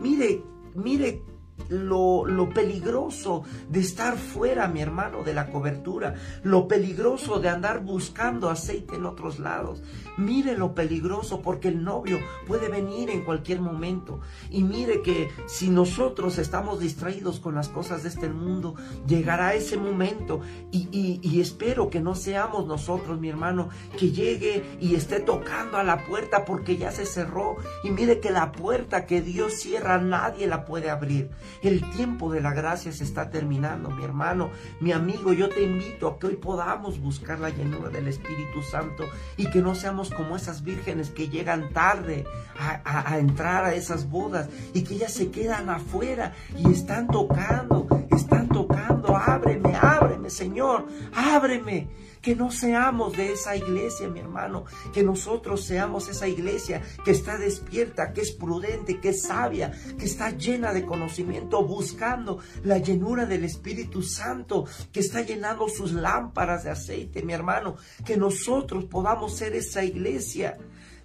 Mire, 0.00 0.42
mire 0.74 1.22
lo, 1.68 2.26
lo, 2.26 2.50
peligroso 2.50 3.42
de 3.68 3.80
estar 3.80 4.16
fuera, 4.16 4.68
mi 4.68 4.80
hermano, 4.80 5.22
de 5.22 5.34
la 5.34 5.50
cobertura, 5.50 6.14
lo 6.42 6.68
peligroso 6.68 7.40
de 7.40 7.48
andar 7.48 7.82
buscando 7.82 8.50
aceite 8.50 8.96
en 8.96 9.06
otros 9.06 9.38
lados. 9.38 9.82
Mire 10.16 10.56
lo 10.56 10.74
peligroso 10.74 11.40
porque 11.40 11.68
el 11.68 11.82
novio 11.82 12.18
puede 12.46 12.68
venir 12.68 13.10
en 13.10 13.24
cualquier 13.24 13.60
momento. 13.60 14.20
Y 14.50 14.62
mire 14.62 15.02
que 15.02 15.30
si 15.46 15.70
nosotros 15.70 16.38
estamos 16.38 16.80
distraídos 16.80 17.40
con 17.40 17.54
las 17.54 17.68
cosas 17.68 18.02
de 18.02 18.10
este 18.10 18.28
mundo, 18.28 18.74
llegará 19.06 19.54
ese 19.54 19.76
momento. 19.76 20.40
Y, 20.70 20.88
y, 20.92 21.20
y 21.22 21.40
espero 21.40 21.88
que 21.90 22.00
no 22.00 22.14
seamos 22.14 22.66
nosotros, 22.66 23.18
mi 23.18 23.28
hermano, 23.28 23.68
que 23.98 24.10
llegue 24.10 24.62
y 24.80 24.94
esté 24.94 25.20
tocando 25.20 25.78
a 25.78 25.84
la 25.84 26.04
puerta 26.04 26.44
porque 26.44 26.76
ya 26.76 26.92
se 26.92 27.06
cerró. 27.06 27.56
Y 27.84 27.90
mire 27.90 28.20
que 28.20 28.30
la 28.30 28.52
puerta 28.52 29.06
que 29.06 29.20
Dios 29.20 29.54
cierra, 29.54 29.98
nadie 29.98 30.46
la 30.46 30.64
puede 30.64 30.90
abrir. 30.90 31.30
El 31.60 31.88
tiempo 31.90 32.32
de 32.32 32.40
la 32.40 32.52
gracia 32.52 32.92
se 32.92 33.04
está 33.04 33.30
terminando, 33.30 33.90
mi 33.90 34.04
hermano, 34.04 34.50
mi 34.80 34.92
amigo. 34.92 35.32
Yo 35.32 35.48
te 35.48 35.62
invito 35.62 36.08
a 36.08 36.18
que 36.18 36.28
hoy 36.28 36.36
podamos 36.36 37.00
buscar 37.00 37.38
la 37.40 37.50
llenura 37.50 37.90
del 37.90 38.08
Espíritu 38.08 38.62
Santo 38.62 39.04
y 39.36 39.46
que 39.50 39.60
no 39.60 39.74
seamos 39.74 40.10
como 40.10 40.36
esas 40.36 40.62
vírgenes 40.62 41.10
que 41.10 41.28
llegan 41.28 41.70
tarde 41.72 42.24
a, 42.58 43.12
a 43.12 43.18
entrar 43.18 43.64
a 43.64 43.74
esas 43.74 44.08
bodas 44.08 44.48
y 44.74 44.82
que 44.82 44.94
ellas 44.94 45.12
se 45.12 45.30
quedan 45.30 45.68
afuera 45.68 46.32
y 46.56 46.70
están 46.70 47.06
tocando, 47.08 47.86
están 48.10 48.48
tocando. 48.48 48.91
Ábreme, 49.16 49.76
ábreme, 49.76 50.30
Señor, 50.30 50.86
ábreme. 51.14 51.88
Que 52.22 52.36
no 52.36 52.52
seamos 52.52 53.16
de 53.16 53.32
esa 53.32 53.56
iglesia, 53.56 54.08
mi 54.08 54.20
hermano, 54.20 54.64
que 54.94 55.02
nosotros 55.02 55.64
seamos 55.64 56.08
esa 56.08 56.28
iglesia 56.28 56.80
que 57.04 57.10
está 57.10 57.36
despierta, 57.36 58.12
que 58.12 58.20
es 58.20 58.30
prudente, 58.30 59.00
que 59.00 59.08
es 59.08 59.22
sabia, 59.22 59.72
que 59.98 60.04
está 60.04 60.30
llena 60.30 60.72
de 60.72 60.86
conocimiento, 60.86 61.64
buscando 61.64 62.38
la 62.62 62.78
llenura 62.78 63.26
del 63.26 63.42
Espíritu 63.44 64.02
Santo, 64.02 64.66
que 64.92 65.00
está 65.00 65.22
llenando 65.22 65.68
sus 65.68 65.92
lámparas 65.94 66.62
de 66.62 66.70
aceite, 66.70 67.24
mi 67.24 67.32
hermano, 67.32 67.74
que 68.04 68.16
nosotros 68.16 68.84
podamos 68.84 69.36
ser 69.36 69.56
esa 69.56 69.82
iglesia. 69.82 70.58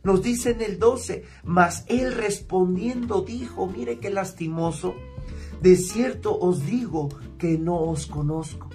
Nos 0.03 0.21
dice 0.21 0.51
en 0.51 0.61
el 0.61 0.77
12, 0.77 1.23
mas 1.43 1.83
él 1.87 2.13
respondiendo 2.13 3.21
dijo, 3.23 3.65
mire 3.65 3.97
qué 3.97 4.11
lastimoso, 4.11 4.93
de 5.61 5.75
cierto 5.75 6.37
os 6.37 6.65
digo 6.65 7.09
que 7.37 7.57
no 7.57 7.79
os 7.79 8.07
conozco. 8.07 8.69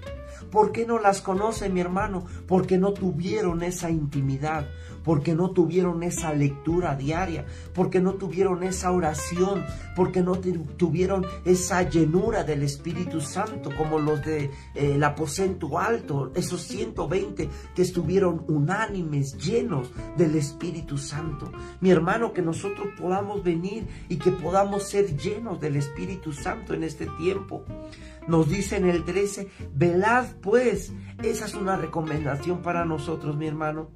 ¿Por 0.50 0.72
qué 0.72 0.86
no 0.86 0.98
las 0.98 1.22
conoce 1.22 1.70
mi 1.70 1.80
hermano? 1.80 2.26
Porque 2.46 2.76
no 2.76 2.92
tuvieron 2.92 3.62
esa 3.62 3.90
intimidad, 3.90 4.66
porque 5.04 5.34
no 5.34 5.50
tuvieron 5.50 6.02
esa 6.02 6.32
lectura 6.32 6.96
diaria, 6.96 7.44
porque 7.74 8.00
no 8.00 8.14
tuvieron 8.14 8.62
esa 8.62 8.92
oración, 8.92 9.64
porque 9.96 10.22
no 10.22 10.38
tuvieron 10.38 11.24
esa 11.44 11.88
llenura 11.88 12.44
del 12.44 12.62
Espíritu 12.62 13.20
Santo 13.20 13.70
como 13.76 13.98
los 13.98 14.24
de, 14.24 14.50
eh, 14.74 14.98
aposento 15.02 15.78
alto, 15.78 16.32
esos 16.34 16.62
120 16.62 17.48
que 17.74 17.82
estuvieron 17.82 18.44
unánimes, 18.48 19.36
llenos 19.36 19.90
del 20.16 20.36
Espíritu 20.36 20.96
Santo. 20.96 21.50
Mi 21.80 21.90
hermano, 21.90 22.32
que 22.32 22.42
nosotros 22.42 22.88
podamos 22.98 23.42
venir 23.42 23.86
y 24.08 24.16
que 24.16 24.32
podamos 24.32 24.84
ser 24.84 25.16
llenos 25.16 25.60
del 25.60 25.76
Espíritu 25.76 26.32
Santo 26.32 26.74
en 26.74 26.84
este 26.84 27.06
tiempo. 27.18 27.64
Nos 28.28 28.48
dice 28.48 28.76
en 28.76 28.88
el 28.88 29.04
13, 29.04 29.48
velad 29.74 30.26
pues. 30.40 30.92
Esa 31.22 31.46
es 31.46 31.54
una 31.54 31.76
recomendación 31.76 32.62
para 32.62 32.84
nosotros, 32.84 33.36
mi 33.36 33.46
hermano. 33.46 33.88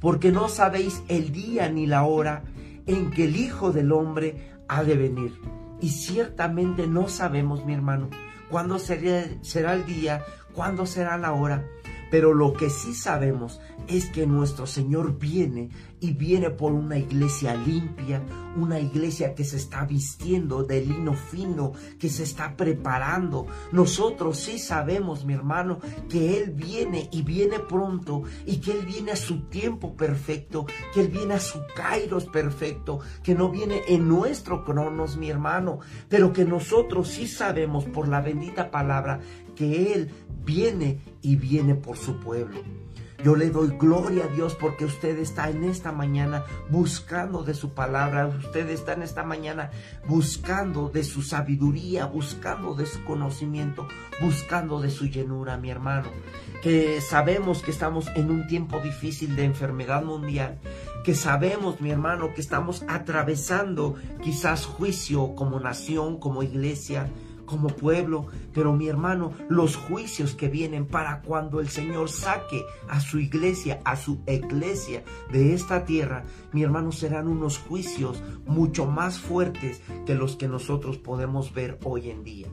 Porque 0.00 0.32
no 0.32 0.48
sabéis 0.48 1.02
el 1.08 1.32
día 1.32 1.68
ni 1.68 1.86
la 1.86 2.04
hora 2.04 2.44
en 2.86 3.10
que 3.10 3.24
el 3.24 3.36
Hijo 3.36 3.72
del 3.72 3.92
Hombre 3.92 4.52
ha 4.68 4.84
de 4.84 4.96
venir. 4.96 5.38
Y 5.80 5.90
ciertamente 5.90 6.86
no 6.86 7.08
sabemos, 7.08 7.64
mi 7.64 7.74
hermano, 7.74 8.08
cuándo 8.50 8.78
será, 8.78 9.26
será 9.42 9.74
el 9.74 9.84
día, 9.86 10.24
cuándo 10.54 10.86
será 10.86 11.18
la 11.18 11.32
hora. 11.32 11.64
Pero 12.10 12.34
lo 12.34 12.52
que 12.52 12.70
sí 12.70 12.94
sabemos 12.94 13.60
es 13.88 14.06
que 14.06 14.26
nuestro 14.26 14.66
Señor 14.66 15.18
viene 15.18 15.70
y 16.00 16.12
viene 16.12 16.50
por 16.50 16.72
una 16.72 16.98
iglesia 16.98 17.54
limpia, 17.54 18.22
una 18.56 18.78
iglesia 18.78 19.34
que 19.34 19.44
se 19.44 19.56
está 19.56 19.84
vistiendo 19.84 20.62
de 20.62 20.84
lino 20.84 21.14
fino, 21.14 21.72
que 21.98 22.08
se 22.08 22.22
está 22.22 22.56
preparando. 22.56 23.46
Nosotros 23.72 24.38
sí 24.38 24.58
sabemos, 24.58 25.24
mi 25.24 25.34
hermano, 25.34 25.80
que 26.08 26.38
Él 26.38 26.50
viene 26.52 27.08
y 27.12 27.22
viene 27.22 27.58
pronto 27.60 28.22
y 28.44 28.58
que 28.58 28.72
Él 28.72 28.86
viene 28.86 29.12
a 29.12 29.16
su 29.16 29.42
tiempo 29.48 29.96
perfecto, 29.96 30.66
que 30.92 31.00
Él 31.00 31.08
viene 31.08 31.34
a 31.34 31.40
su 31.40 31.60
kairos 31.74 32.26
perfecto, 32.26 33.00
que 33.22 33.34
no 33.34 33.50
viene 33.50 33.82
en 33.88 34.08
nuestro 34.08 34.64
cronos, 34.64 35.16
mi 35.16 35.30
hermano, 35.30 35.80
pero 36.08 36.32
que 36.32 36.44
nosotros 36.44 37.08
sí 37.08 37.26
sabemos 37.26 37.84
por 37.84 38.08
la 38.08 38.20
bendita 38.20 38.70
palabra 38.70 39.20
que 39.54 39.94
Él 39.94 40.10
viene 40.44 41.00
y 41.22 41.36
viene 41.36 41.74
por 41.74 41.96
su 41.96 42.20
pueblo. 42.20 42.85
Yo 43.24 43.34
le 43.34 43.50
doy 43.50 43.76
gloria 43.78 44.24
a 44.24 44.28
Dios 44.28 44.54
porque 44.54 44.84
usted 44.84 45.18
está 45.18 45.48
en 45.48 45.64
esta 45.64 45.90
mañana 45.90 46.44
buscando 46.68 47.42
de 47.42 47.54
su 47.54 47.72
palabra, 47.72 48.26
usted 48.26 48.68
está 48.68 48.92
en 48.92 49.02
esta 49.02 49.22
mañana 49.22 49.70
buscando 50.06 50.90
de 50.90 51.02
su 51.02 51.22
sabiduría, 51.22 52.06
buscando 52.06 52.74
de 52.74 52.86
su 52.86 53.02
conocimiento, 53.04 53.88
buscando 54.20 54.80
de 54.80 54.90
su 54.90 55.06
llenura, 55.06 55.56
mi 55.56 55.70
hermano. 55.70 56.08
Que 56.62 57.00
sabemos 57.00 57.62
que 57.62 57.70
estamos 57.70 58.08
en 58.16 58.30
un 58.30 58.46
tiempo 58.46 58.80
difícil 58.80 59.34
de 59.34 59.44
enfermedad 59.44 60.02
mundial, 60.02 60.58
que 61.02 61.14
sabemos, 61.14 61.80
mi 61.80 61.90
hermano, 61.90 62.34
que 62.34 62.40
estamos 62.40 62.84
atravesando 62.88 63.94
quizás 64.22 64.66
juicio 64.66 65.34
como 65.34 65.58
nación, 65.58 66.18
como 66.18 66.42
iglesia, 66.42 67.08
como 67.46 67.68
pueblo, 67.68 68.26
pero 68.52 68.74
mi 68.74 68.88
hermano, 68.88 69.32
los 69.48 69.76
juicios 69.76 70.34
que 70.34 70.48
vienen 70.48 70.86
para 70.86 71.22
cuando 71.22 71.60
el 71.60 71.68
Señor 71.68 72.10
saque 72.10 72.64
a 72.88 73.00
su 73.00 73.18
iglesia, 73.18 73.80
a 73.84 73.96
su 73.96 74.20
iglesia 74.26 75.04
de 75.32 75.54
esta 75.54 75.84
tierra, 75.84 76.24
mi 76.52 76.62
hermano, 76.62 76.92
serán 76.92 77.28
unos 77.28 77.58
juicios 77.58 78.22
mucho 78.46 78.86
más 78.86 79.18
fuertes 79.18 79.80
que 80.04 80.14
los 80.14 80.36
que 80.36 80.48
nosotros 80.48 80.98
podemos 80.98 81.54
ver 81.54 81.78
hoy 81.84 82.10
en 82.10 82.22
día. 82.22 82.48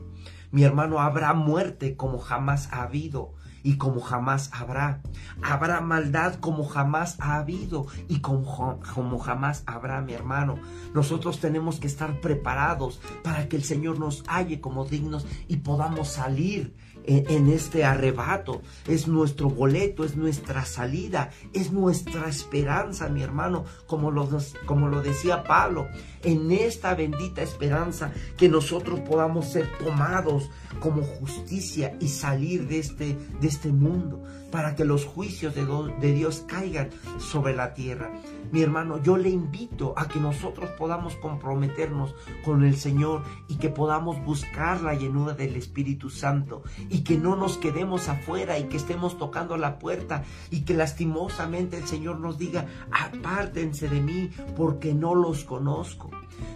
Mi 0.50 0.62
hermano, 0.62 1.00
habrá 1.00 1.34
muerte 1.34 1.96
como 1.96 2.18
jamás 2.18 2.72
ha 2.72 2.82
habido 2.84 3.33
y 3.64 3.78
como 3.78 4.00
jamás 4.00 4.50
habrá. 4.52 5.00
Habrá 5.42 5.80
maldad 5.80 6.34
como 6.36 6.64
jamás 6.64 7.16
ha 7.18 7.38
habido 7.38 7.86
y 8.08 8.20
como, 8.20 8.78
como 8.94 9.18
jamás 9.18 9.64
habrá, 9.66 10.00
mi 10.02 10.12
hermano. 10.12 10.60
Nosotros 10.94 11.40
tenemos 11.40 11.80
que 11.80 11.88
estar 11.88 12.20
preparados 12.20 13.00
para 13.24 13.48
que 13.48 13.56
el 13.56 13.64
Señor 13.64 13.98
nos 13.98 14.22
halle 14.28 14.60
como 14.60 14.84
dignos 14.84 15.26
y 15.48 15.56
podamos 15.56 16.08
salir 16.08 16.76
en, 17.06 17.48
este 17.48 17.84
arrebato. 17.84 18.62
Es 18.86 19.08
nuestro 19.08 19.50
boleto, 19.50 20.04
es 20.04 20.16
nuestra 20.16 20.64
salida, 20.64 21.30
es 21.52 21.72
nuestra 21.72 22.28
esperanza, 22.28 23.08
mi 23.08 23.22
hermano, 23.22 23.64
como 23.86 24.10
lo, 24.10 24.28
como 24.66 24.88
lo 24.88 25.02
decía 25.02 25.44
Pablo, 25.44 25.88
en 26.22 26.50
esta 26.50 26.94
bendita 26.94 27.42
esperanza 27.42 28.12
que 28.36 28.48
nosotros 28.48 29.00
podamos 29.00 29.52
ser 29.52 29.68
tomados 29.78 30.50
como 30.80 31.02
justicia 31.02 31.96
y 32.00 32.08
salir 32.08 32.66
de 32.68 32.78
este, 32.78 33.16
de 33.40 33.48
este 33.48 33.70
mundo 33.70 34.22
para 34.50 34.76
que 34.76 34.84
los 34.84 35.04
juicios 35.04 35.54
de, 35.54 35.66
de 36.00 36.14
Dios 36.14 36.44
caigan 36.46 36.90
sobre 37.18 37.54
la 37.56 37.74
tierra. 37.74 38.12
Mi 38.54 38.62
hermano, 38.62 39.02
yo 39.02 39.16
le 39.16 39.30
invito 39.30 39.94
a 39.96 40.06
que 40.06 40.20
nosotros 40.20 40.70
podamos 40.78 41.16
comprometernos 41.16 42.14
con 42.44 42.62
el 42.62 42.76
Señor 42.76 43.24
y 43.48 43.56
que 43.56 43.68
podamos 43.68 44.24
buscar 44.24 44.80
la 44.80 44.94
llenura 44.94 45.34
del 45.34 45.56
Espíritu 45.56 46.08
Santo 46.08 46.62
y 46.88 47.02
que 47.02 47.18
no 47.18 47.34
nos 47.34 47.58
quedemos 47.58 48.08
afuera 48.08 48.56
y 48.56 48.68
que 48.68 48.76
estemos 48.76 49.18
tocando 49.18 49.56
la 49.56 49.80
puerta 49.80 50.22
y 50.52 50.60
que 50.60 50.74
lastimosamente 50.74 51.78
el 51.78 51.88
Señor 51.88 52.20
nos 52.20 52.38
diga, 52.38 52.66
apártense 52.92 53.88
de 53.88 54.00
mí 54.00 54.30
porque 54.56 54.94
no 54.94 55.16
los 55.16 55.42
conozco. 55.42 56.12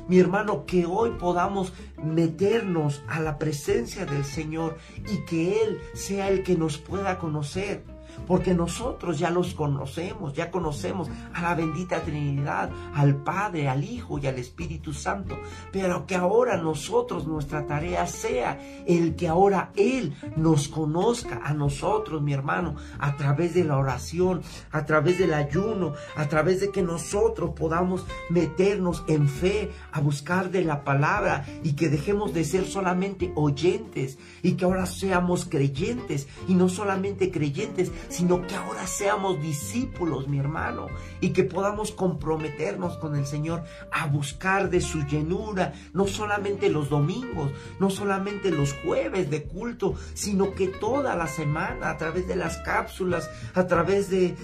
Mi 0.06 0.20
hermano, 0.20 0.66
que 0.66 0.86
hoy 0.86 1.10
podamos 1.18 1.72
meternos 2.00 3.02
a 3.08 3.18
la 3.18 3.38
presencia 3.38 4.06
del 4.06 4.24
Señor 4.24 4.78
y 5.04 5.24
que 5.24 5.64
Él 5.64 5.80
sea 5.94 6.28
el 6.28 6.44
que 6.44 6.56
nos 6.56 6.78
pueda 6.78 7.18
conocer 7.18 7.97
porque 8.26 8.54
nosotros 8.54 9.18
ya 9.18 9.30
los 9.30 9.54
conocemos, 9.54 10.34
ya 10.34 10.50
conocemos 10.50 11.08
a 11.34 11.42
la 11.42 11.54
bendita 11.54 12.02
Trinidad, 12.02 12.70
al 12.94 13.16
Padre, 13.16 13.68
al 13.68 13.84
Hijo 13.84 14.18
y 14.18 14.26
al 14.26 14.38
Espíritu 14.38 14.92
Santo, 14.92 15.36
pero 15.72 16.06
que 16.06 16.14
ahora 16.14 16.56
nosotros, 16.56 17.26
nuestra 17.26 17.66
tarea 17.66 18.06
sea 18.06 18.58
el 18.86 19.16
que 19.16 19.28
ahora 19.28 19.70
Él 19.76 20.14
nos 20.36 20.68
conozca 20.68 21.40
a 21.44 21.54
nosotros, 21.54 22.22
mi 22.22 22.32
hermano, 22.32 22.76
a 22.98 23.16
través 23.16 23.54
de 23.54 23.64
la 23.64 23.76
oración, 23.76 24.42
a 24.72 24.84
través 24.84 25.18
del 25.18 25.34
ayuno, 25.34 25.94
a 26.16 26.28
través 26.28 26.60
de 26.60 26.70
que 26.70 26.82
nosotros 26.82 27.50
podamos 27.56 28.06
meternos 28.30 29.04
en 29.08 29.28
fe 29.28 29.70
a 29.92 30.00
buscar 30.00 30.50
de 30.50 30.64
la 30.64 30.84
palabra 30.84 31.44
y 31.62 31.74
que 31.74 31.88
dejemos 31.88 32.34
de 32.34 32.44
ser 32.44 32.66
solamente 32.66 33.32
oyentes 33.34 34.18
y 34.42 34.52
que 34.52 34.64
ahora 34.64 34.86
seamos 34.86 35.44
creyentes 35.44 36.28
y 36.46 36.54
no 36.54 36.68
solamente 36.68 37.30
creyentes, 37.30 37.90
sino 38.08 38.46
que 38.46 38.54
ahora 38.54 38.86
seamos 38.86 39.40
discípulos, 39.40 40.28
mi 40.28 40.38
hermano, 40.38 40.86
y 41.20 41.30
que 41.30 41.44
podamos 41.44 41.92
comprometernos 41.92 42.96
con 42.98 43.16
el 43.16 43.26
Señor 43.26 43.64
a 43.90 44.06
buscar 44.06 44.70
de 44.70 44.80
su 44.80 45.04
llenura, 45.04 45.72
no 45.92 46.06
solamente 46.06 46.70
los 46.70 46.88
domingos, 46.88 47.50
no 47.78 47.90
solamente 47.90 48.50
los 48.50 48.72
jueves 48.74 49.30
de 49.30 49.44
culto, 49.44 49.94
sino 50.14 50.54
que 50.54 50.68
toda 50.68 51.16
la 51.16 51.26
semana 51.26 51.90
a 51.90 51.96
través 51.96 52.26
de 52.28 52.36
las 52.36 52.58
cápsulas, 52.58 53.30
a 53.54 53.66
través 53.66 54.10
de, 54.10 54.36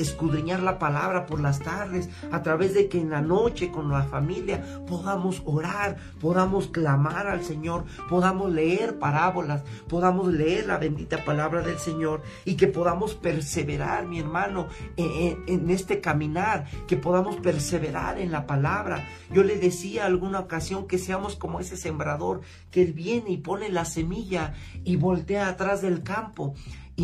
escudriñar 0.00 0.62
la 0.62 0.78
palabra 0.78 1.26
por 1.26 1.40
las 1.40 1.60
tardes, 1.60 2.08
a 2.32 2.42
través 2.42 2.74
de 2.74 2.88
que 2.88 3.00
en 3.00 3.10
la 3.10 3.20
noche 3.20 3.70
con 3.70 3.90
la 3.90 4.02
familia 4.04 4.62
podamos 4.86 5.42
orar, 5.44 5.96
podamos 6.20 6.68
clamar 6.68 7.26
al 7.26 7.44
Señor, 7.44 7.84
podamos 8.08 8.50
leer 8.52 8.98
parábolas, 8.98 9.62
podamos 9.88 10.32
leer 10.32 10.66
la 10.66 10.78
bendita 10.78 11.24
palabra 11.24 11.62
del 11.62 11.78
Señor 11.78 12.22
y 12.44 12.56
que 12.56 12.66
podamos 12.66 12.89
perseverar, 13.14 14.06
mi 14.06 14.18
hermano, 14.18 14.68
en, 14.96 15.42
en 15.46 15.70
este 15.70 16.00
caminar, 16.00 16.66
que 16.86 16.96
podamos 16.96 17.36
perseverar 17.36 18.18
en 18.18 18.32
la 18.32 18.46
palabra. 18.46 19.06
Yo 19.32 19.42
le 19.42 19.58
decía 19.58 20.06
alguna 20.06 20.40
ocasión 20.40 20.86
que 20.86 20.98
seamos 20.98 21.36
como 21.36 21.60
ese 21.60 21.76
sembrador, 21.76 22.40
que 22.70 22.84
viene 22.86 23.30
y 23.30 23.38
pone 23.38 23.68
la 23.68 23.84
semilla 23.84 24.54
y 24.84 24.96
voltea 24.96 25.48
atrás 25.48 25.82
del 25.82 26.02
campo 26.02 26.54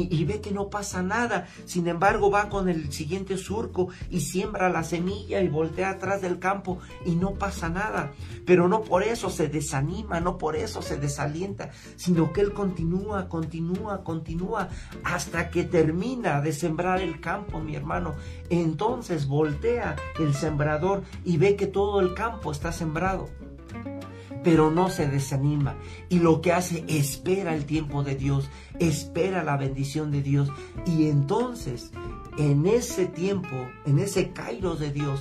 y, 0.03 0.25
ve 0.25 0.41
que 0.41 0.53
no 0.53 0.69
pasa 0.69 1.03
nada. 1.03 1.47
Sin 1.65 1.87
embargo, 1.89 2.31
va 2.31 2.49
con 2.49 2.69
el 2.69 2.93
siguiente 2.93 3.37
surco 3.39 3.89
y 4.11 4.21
siembra 4.21 4.69
la 4.69 4.85
semilla 4.85 5.41
y 5.41 5.49
voltea 5.49 5.91
atrás 5.91 6.23
del 6.23 6.39
campo 6.39 6.79
y 7.05 7.15
no 7.17 7.35
pasa 7.35 7.69
nada. 7.69 8.13
Pero 8.45 8.69
no 8.69 8.83
por 8.83 9.03
eso 9.03 9.31
se 9.31 9.49
desanima, 9.49 10.21
no 10.21 10.39
por 10.39 10.57
eso 10.57 10.83
se 10.83 10.97
desalienta, 10.97 11.71
sino 11.97 12.33
que 12.33 12.41
él 12.41 12.53
continúa, 12.53 13.29
continúa, 13.29 14.05
continúa 14.05 14.69
hasta 15.05 15.51
que 15.51 15.65
termina 15.65 16.41
de 16.41 16.53
sembrar 16.53 17.01
el 17.01 17.21
campo, 17.21 17.61
mi 17.61 17.77
hermano. 17.77 18.15
Entonces 18.51 19.27
voltea 19.27 19.97
el 20.19 20.35
sembrador 20.35 21.03
y 21.25 21.39
ve 21.39 21.57
que 21.57 21.67
todo 21.67 22.01
el 22.01 22.15
campo 22.15 22.53
está 22.53 22.73
sembrado 22.73 23.29
pero 24.47 24.71
no 24.71 24.91
se 24.91 25.09
desanima. 25.09 25.75
Y 26.09 26.21
lo 26.21 26.41
que 26.41 26.53
hace 26.53 26.85
espera 26.87 27.53
el 27.53 27.65
tiempo 27.65 28.05
de 28.05 28.15
Dios, 28.15 28.49
espera 28.79 29.43
la 29.43 29.57
bendición 29.57 30.13
de 30.13 30.23
Dios. 30.23 30.53
Y 30.87 31.09
entonces 31.09 31.91
en 32.39 32.65
ese 32.65 33.07
tiempo, 33.07 33.57
en 33.87 33.99
ese 33.99 34.31
kairos 34.31 34.79
de 34.79 34.93
Dios, 34.93 35.19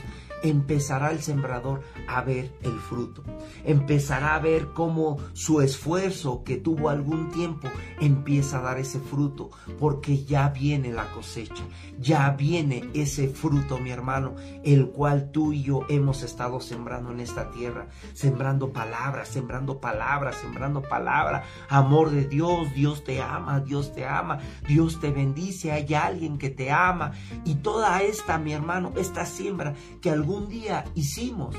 empezará 0.50 1.12
el 1.12 1.22
sembrador 1.22 1.82
a 2.08 2.22
ver 2.22 2.52
el 2.62 2.80
fruto. 2.80 3.24
Empezará 3.64 4.36
a 4.36 4.40
ver 4.40 4.68
cómo 4.74 5.18
su 5.34 5.62
esfuerzo 5.62 6.44
que 6.44 6.58
tuvo 6.58 6.90
algún 6.90 7.32
tiempo 7.32 7.68
empieza 8.00 8.60
a 8.60 8.62
dar 8.62 8.78
ese 8.78 9.00
fruto, 9.00 9.50
porque 9.80 10.24
ya 10.24 10.50
viene 10.50 10.92
la 10.92 11.12
cosecha, 11.12 11.64
ya 12.00 12.30
viene 12.32 12.90
ese 12.94 13.28
fruto, 13.28 13.80
mi 13.80 13.92
hermano, 13.92 14.36
el 14.64 14.90
cual 14.90 15.32
tú 15.32 15.54
y 15.54 15.64
yo 15.64 15.82
hemos 15.90 16.24
estado 16.24 16.60
sembrando 16.60 17.12
en 17.12 17.20
esta 17.20 17.50
tierra, 17.52 17.88
sembrando 18.14 18.72
palabras, 18.72 19.30
sembrando 19.30 19.80
palabras, 19.80 20.36
sembrando 20.36 20.82
palabra, 20.82 21.44
amor 21.70 22.12
de 22.12 22.26
Dios, 22.26 22.74
Dios 22.74 23.04
te 23.04 23.22
ama, 23.22 23.60
Dios 23.60 23.94
te 23.94 24.06
ama, 24.06 24.40
Dios 24.68 25.00
te 25.00 25.12
bendice, 25.12 25.72
hay 25.72 25.94
alguien 25.94 26.38
que 26.38 26.50
te 26.50 26.72
ama 26.72 27.14
y 27.46 27.56
toda 27.56 28.02
esta, 28.02 28.38
mi 28.38 28.54
hermano, 28.54 28.92
esta 28.96 29.26
siembra 29.26 29.74
que 30.02 30.10
algún 30.10 30.35
un 30.36 30.50
día 30.50 30.84
hicimos, 30.96 31.56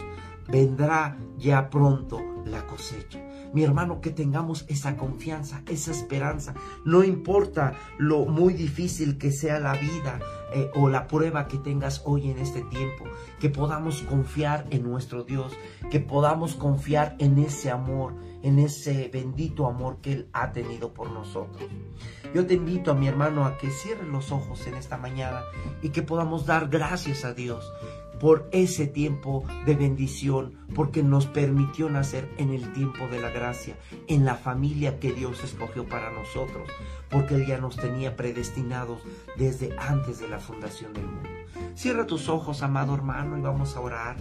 vendrá 0.48 1.18
ya 1.38 1.70
pronto 1.70 2.20
la 2.44 2.66
cosecha. 2.66 3.20
Mi 3.52 3.64
hermano, 3.64 4.00
que 4.00 4.10
tengamos 4.10 4.66
esa 4.68 4.96
confianza, 4.96 5.62
esa 5.66 5.90
esperanza. 5.90 6.54
No 6.84 7.02
importa 7.04 7.74
lo 7.98 8.26
muy 8.26 8.52
difícil 8.52 9.18
que 9.18 9.32
sea 9.32 9.58
la 9.60 9.72
vida 9.74 10.20
eh, 10.54 10.70
o 10.74 10.88
la 10.88 11.06
prueba 11.06 11.48
que 11.48 11.58
tengas 11.58 12.02
hoy 12.04 12.30
en 12.30 12.38
este 12.38 12.62
tiempo, 12.62 13.04
que 13.40 13.48
podamos 13.48 14.02
confiar 14.02 14.66
en 14.70 14.82
nuestro 14.82 15.24
Dios, 15.24 15.52
que 15.90 16.00
podamos 16.00 16.54
confiar 16.54 17.16
en 17.18 17.38
ese 17.38 17.70
amor, 17.70 18.14
en 18.46 18.60
ese 18.60 19.10
bendito 19.12 19.66
amor 19.66 19.98
que 20.00 20.12
Él 20.12 20.28
ha 20.32 20.52
tenido 20.52 20.94
por 20.94 21.10
nosotros. 21.10 21.68
Yo 22.32 22.46
te 22.46 22.54
invito 22.54 22.92
a 22.92 22.94
mi 22.94 23.08
hermano 23.08 23.44
a 23.44 23.58
que 23.58 23.70
cierre 23.70 24.06
los 24.06 24.30
ojos 24.30 24.64
en 24.68 24.74
esta 24.74 24.96
mañana 24.96 25.42
y 25.82 25.88
que 25.88 26.02
podamos 26.02 26.46
dar 26.46 26.68
gracias 26.68 27.24
a 27.24 27.34
Dios 27.34 27.72
por 28.20 28.48
ese 28.52 28.86
tiempo 28.86 29.44
de 29.66 29.74
bendición, 29.74 30.54
porque 30.76 31.02
nos 31.02 31.26
permitió 31.26 31.90
nacer 31.90 32.30
en 32.38 32.52
el 32.52 32.72
tiempo 32.72 33.08
de 33.08 33.20
la 33.20 33.30
gracia, 33.30 33.76
en 34.06 34.24
la 34.24 34.36
familia 34.36 35.00
que 35.00 35.12
Dios 35.12 35.42
escogió 35.42 35.84
para 35.88 36.12
nosotros, 36.12 36.68
porque 37.10 37.34
Él 37.34 37.46
ya 37.46 37.58
nos 37.58 37.74
tenía 37.74 38.16
predestinados 38.16 39.00
desde 39.36 39.76
antes 39.76 40.20
de 40.20 40.28
la 40.28 40.38
fundación 40.38 40.92
del 40.94 41.06
mundo. 41.06 41.28
Cierra 41.74 42.06
tus 42.06 42.28
ojos, 42.28 42.62
amado 42.62 42.94
hermano, 42.94 43.36
y 43.36 43.42
vamos 43.42 43.74
a 43.74 43.80
orar. 43.80 44.16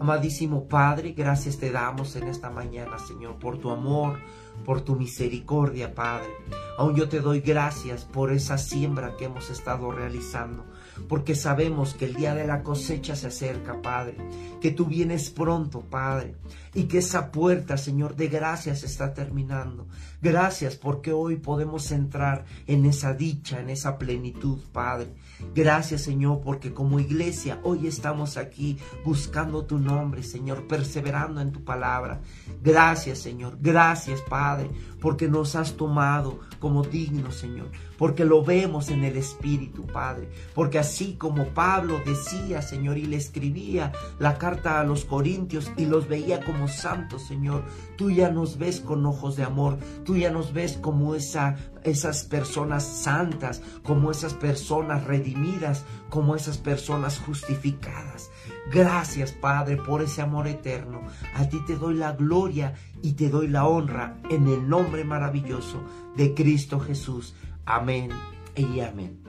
Amadísimo 0.00 0.66
Padre, 0.66 1.12
gracias 1.12 1.58
te 1.58 1.70
damos 1.70 2.16
en 2.16 2.28
esta 2.28 2.48
mañana, 2.48 2.98
Señor, 2.98 3.38
por 3.38 3.58
tu 3.58 3.70
amor, 3.70 4.18
por 4.64 4.80
tu 4.80 4.96
misericordia, 4.96 5.94
Padre. 5.94 6.30
Aún 6.78 6.96
yo 6.96 7.06
te 7.10 7.20
doy 7.20 7.40
gracias 7.40 8.06
por 8.06 8.32
esa 8.32 8.56
siembra 8.56 9.14
que 9.18 9.26
hemos 9.26 9.50
estado 9.50 9.92
realizando 9.92 10.64
porque 11.08 11.34
sabemos 11.34 11.94
que 11.94 12.06
el 12.06 12.14
día 12.14 12.34
de 12.34 12.46
la 12.46 12.62
cosecha 12.62 13.16
se 13.16 13.28
acerca, 13.28 13.80
Padre, 13.82 14.16
que 14.60 14.70
tú 14.70 14.86
vienes 14.86 15.30
pronto, 15.30 15.80
Padre, 15.80 16.34
y 16.74 16.84
que 16.84 16.98
esa 16.98 17.30
puerta, 17.30 17.76
Señor, 17.76 18.16
de 18.16 18.28
gracias 18.28 18.82
está 18.82 19.14
terminando. 19.14 19.86
Gracias 20.22 20.76
porque 20.76 21.12
hoy 21.12 21.36
podemos 21.36 21.90
entrar 21.92 22.44
en 22.66 22.84
esa 22.86 23.14
dicha, 23.14 23.60
en 23.60 23.70
esa 23.70 23.98
plenitud, 23.98 24.58
Padre. 24.72 25.12
Gracias, 25.54 26.02
Señor, 26.02 26.40
porque 26.42 26.72
como 26.72 27.00
iglesia 27.00 27.60
hoy 27.62 27.86
estamos 27.86 28.36
aquí 28.36 28.78
buscando 29.04 29.64
tu 29.64 29.78
nombre, 29.78 30.22
Señor, 30.22 30.66
perseverando 30.66 31.40
en 31.40 31.52
tu 31.52 31.64
palabra. 31.64 32.20
Gracias, 32.62 33.18
Señor. 33.18 33.58
Gracias, 33.60 34.20
Padre, 34.22 34.70
porque 35.00 35.28
nos 35.28 35.56
has 35.56 35.76
tomado 35.76 36.40
como 36.58 36.82
digno, 36.82 37.32
Señor, 37.32 37.70
porque 38.00 38.24
lo 38.24 38.42
vemos 38.42 38.88
en 38.88 39.04
el 39.04 39.18
Espíritu, 39.18 39.86
Padre, 39.86 40.30
porque 40.54 40.78
así 40.78 41.16
como 41.16 41.48
Pablo 41.48 42.00
decía, 42.02 42.62
Señor, 42.62 42.96
y 42.96 43.04
le 43.04 43.16
escribía 43.16 43.92
la 44.18 44.38
carta 44.38 44.80
a 44.80 44.84
los 44.84 45.04
Corintios 45.04 45.70
y 45.76 45.84
los 45.84 46.08
veía 46.08 46.42
como 46.42 46.66
santos, 46.66 47.26
Señor, 47.26 47.62
tú 47.96 48.10
ya 48.10 48.30
nos 48.30 48.56
ves 48.56 48.80
con 48.80 49.04
ojos 49.04 49.36
de 49.36 49.44
amor, 49.44 49.76
tú 50.06 50.16
ya 50.16 50.30
nos 50.30 50.54
ves 50.54 50.78
como 50.78 51.14
esa, 51.14 51.56
esas 51.84 52.24
personas 52.24 52.84
santas, 52.84 53.60
como 53.82 54.10
esas 54.10 54.32
personas 54.32 55.04
redimidas, 55.04 55.84
como 56.08 56.34
esas 56.34 56.56
personas 56.56 57.18
justificadas. 57.18 58.30
Gracias, 58.72 59.32
Padre, 59.32 59.76
por 59.76 60.00
ese 60.00 60.22
amor 60.22 60.48
eterno. 60.48 61.02
A 61.34 61.50
ti 61.50 61.58
te 61.66 61.76
doy 61.76 61.96
la 61.96 62.12
gloria 62.12 62.72
y 63.02 63.12
te 63.12 63.28
doy 63.28 63.48
la 63.48 63.66
honra 63.66 64.16
en 64.30 64.46
el 64.46 64.66
nombre 64.68 65.04
maravilloso 65.04 65.82
de 66.16 66.32
Cristo 66.34 66.80
Jesús. 66.80 67.34
Amén 67.70 68.10
y 68.56 68.80
amén. 68.80 69.22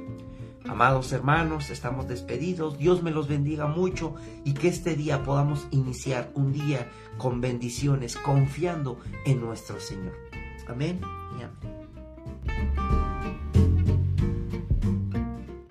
Amados 0.67 1.11
hermanos, 1.11 1.69
estamos 1.69 2.07
despedidos. 2.07 2.79
Dios 2.79 3.03
me 3.03 3.11
los 3.11 3.27
bendiga 3.27 3.67
mucho 3.67 4.15
y 4.43 4.55
que 4.55 4.67
este 4.67 4.95
día 4.95 5.21
podamos 5.21 5.67
iniciar 5.69 6.31
un 6.33 6.51
día 6.51 6.89
con 7.19 7.39
bendiciones, 7.39 8.17
confiando 8.17 8.97
en 9.27 9.41
nuestro 9.41 9.79
Señor. 9.79 10.15
Amén 10.67 10.99
y 11.37 11.43
amén. 11.43 11.80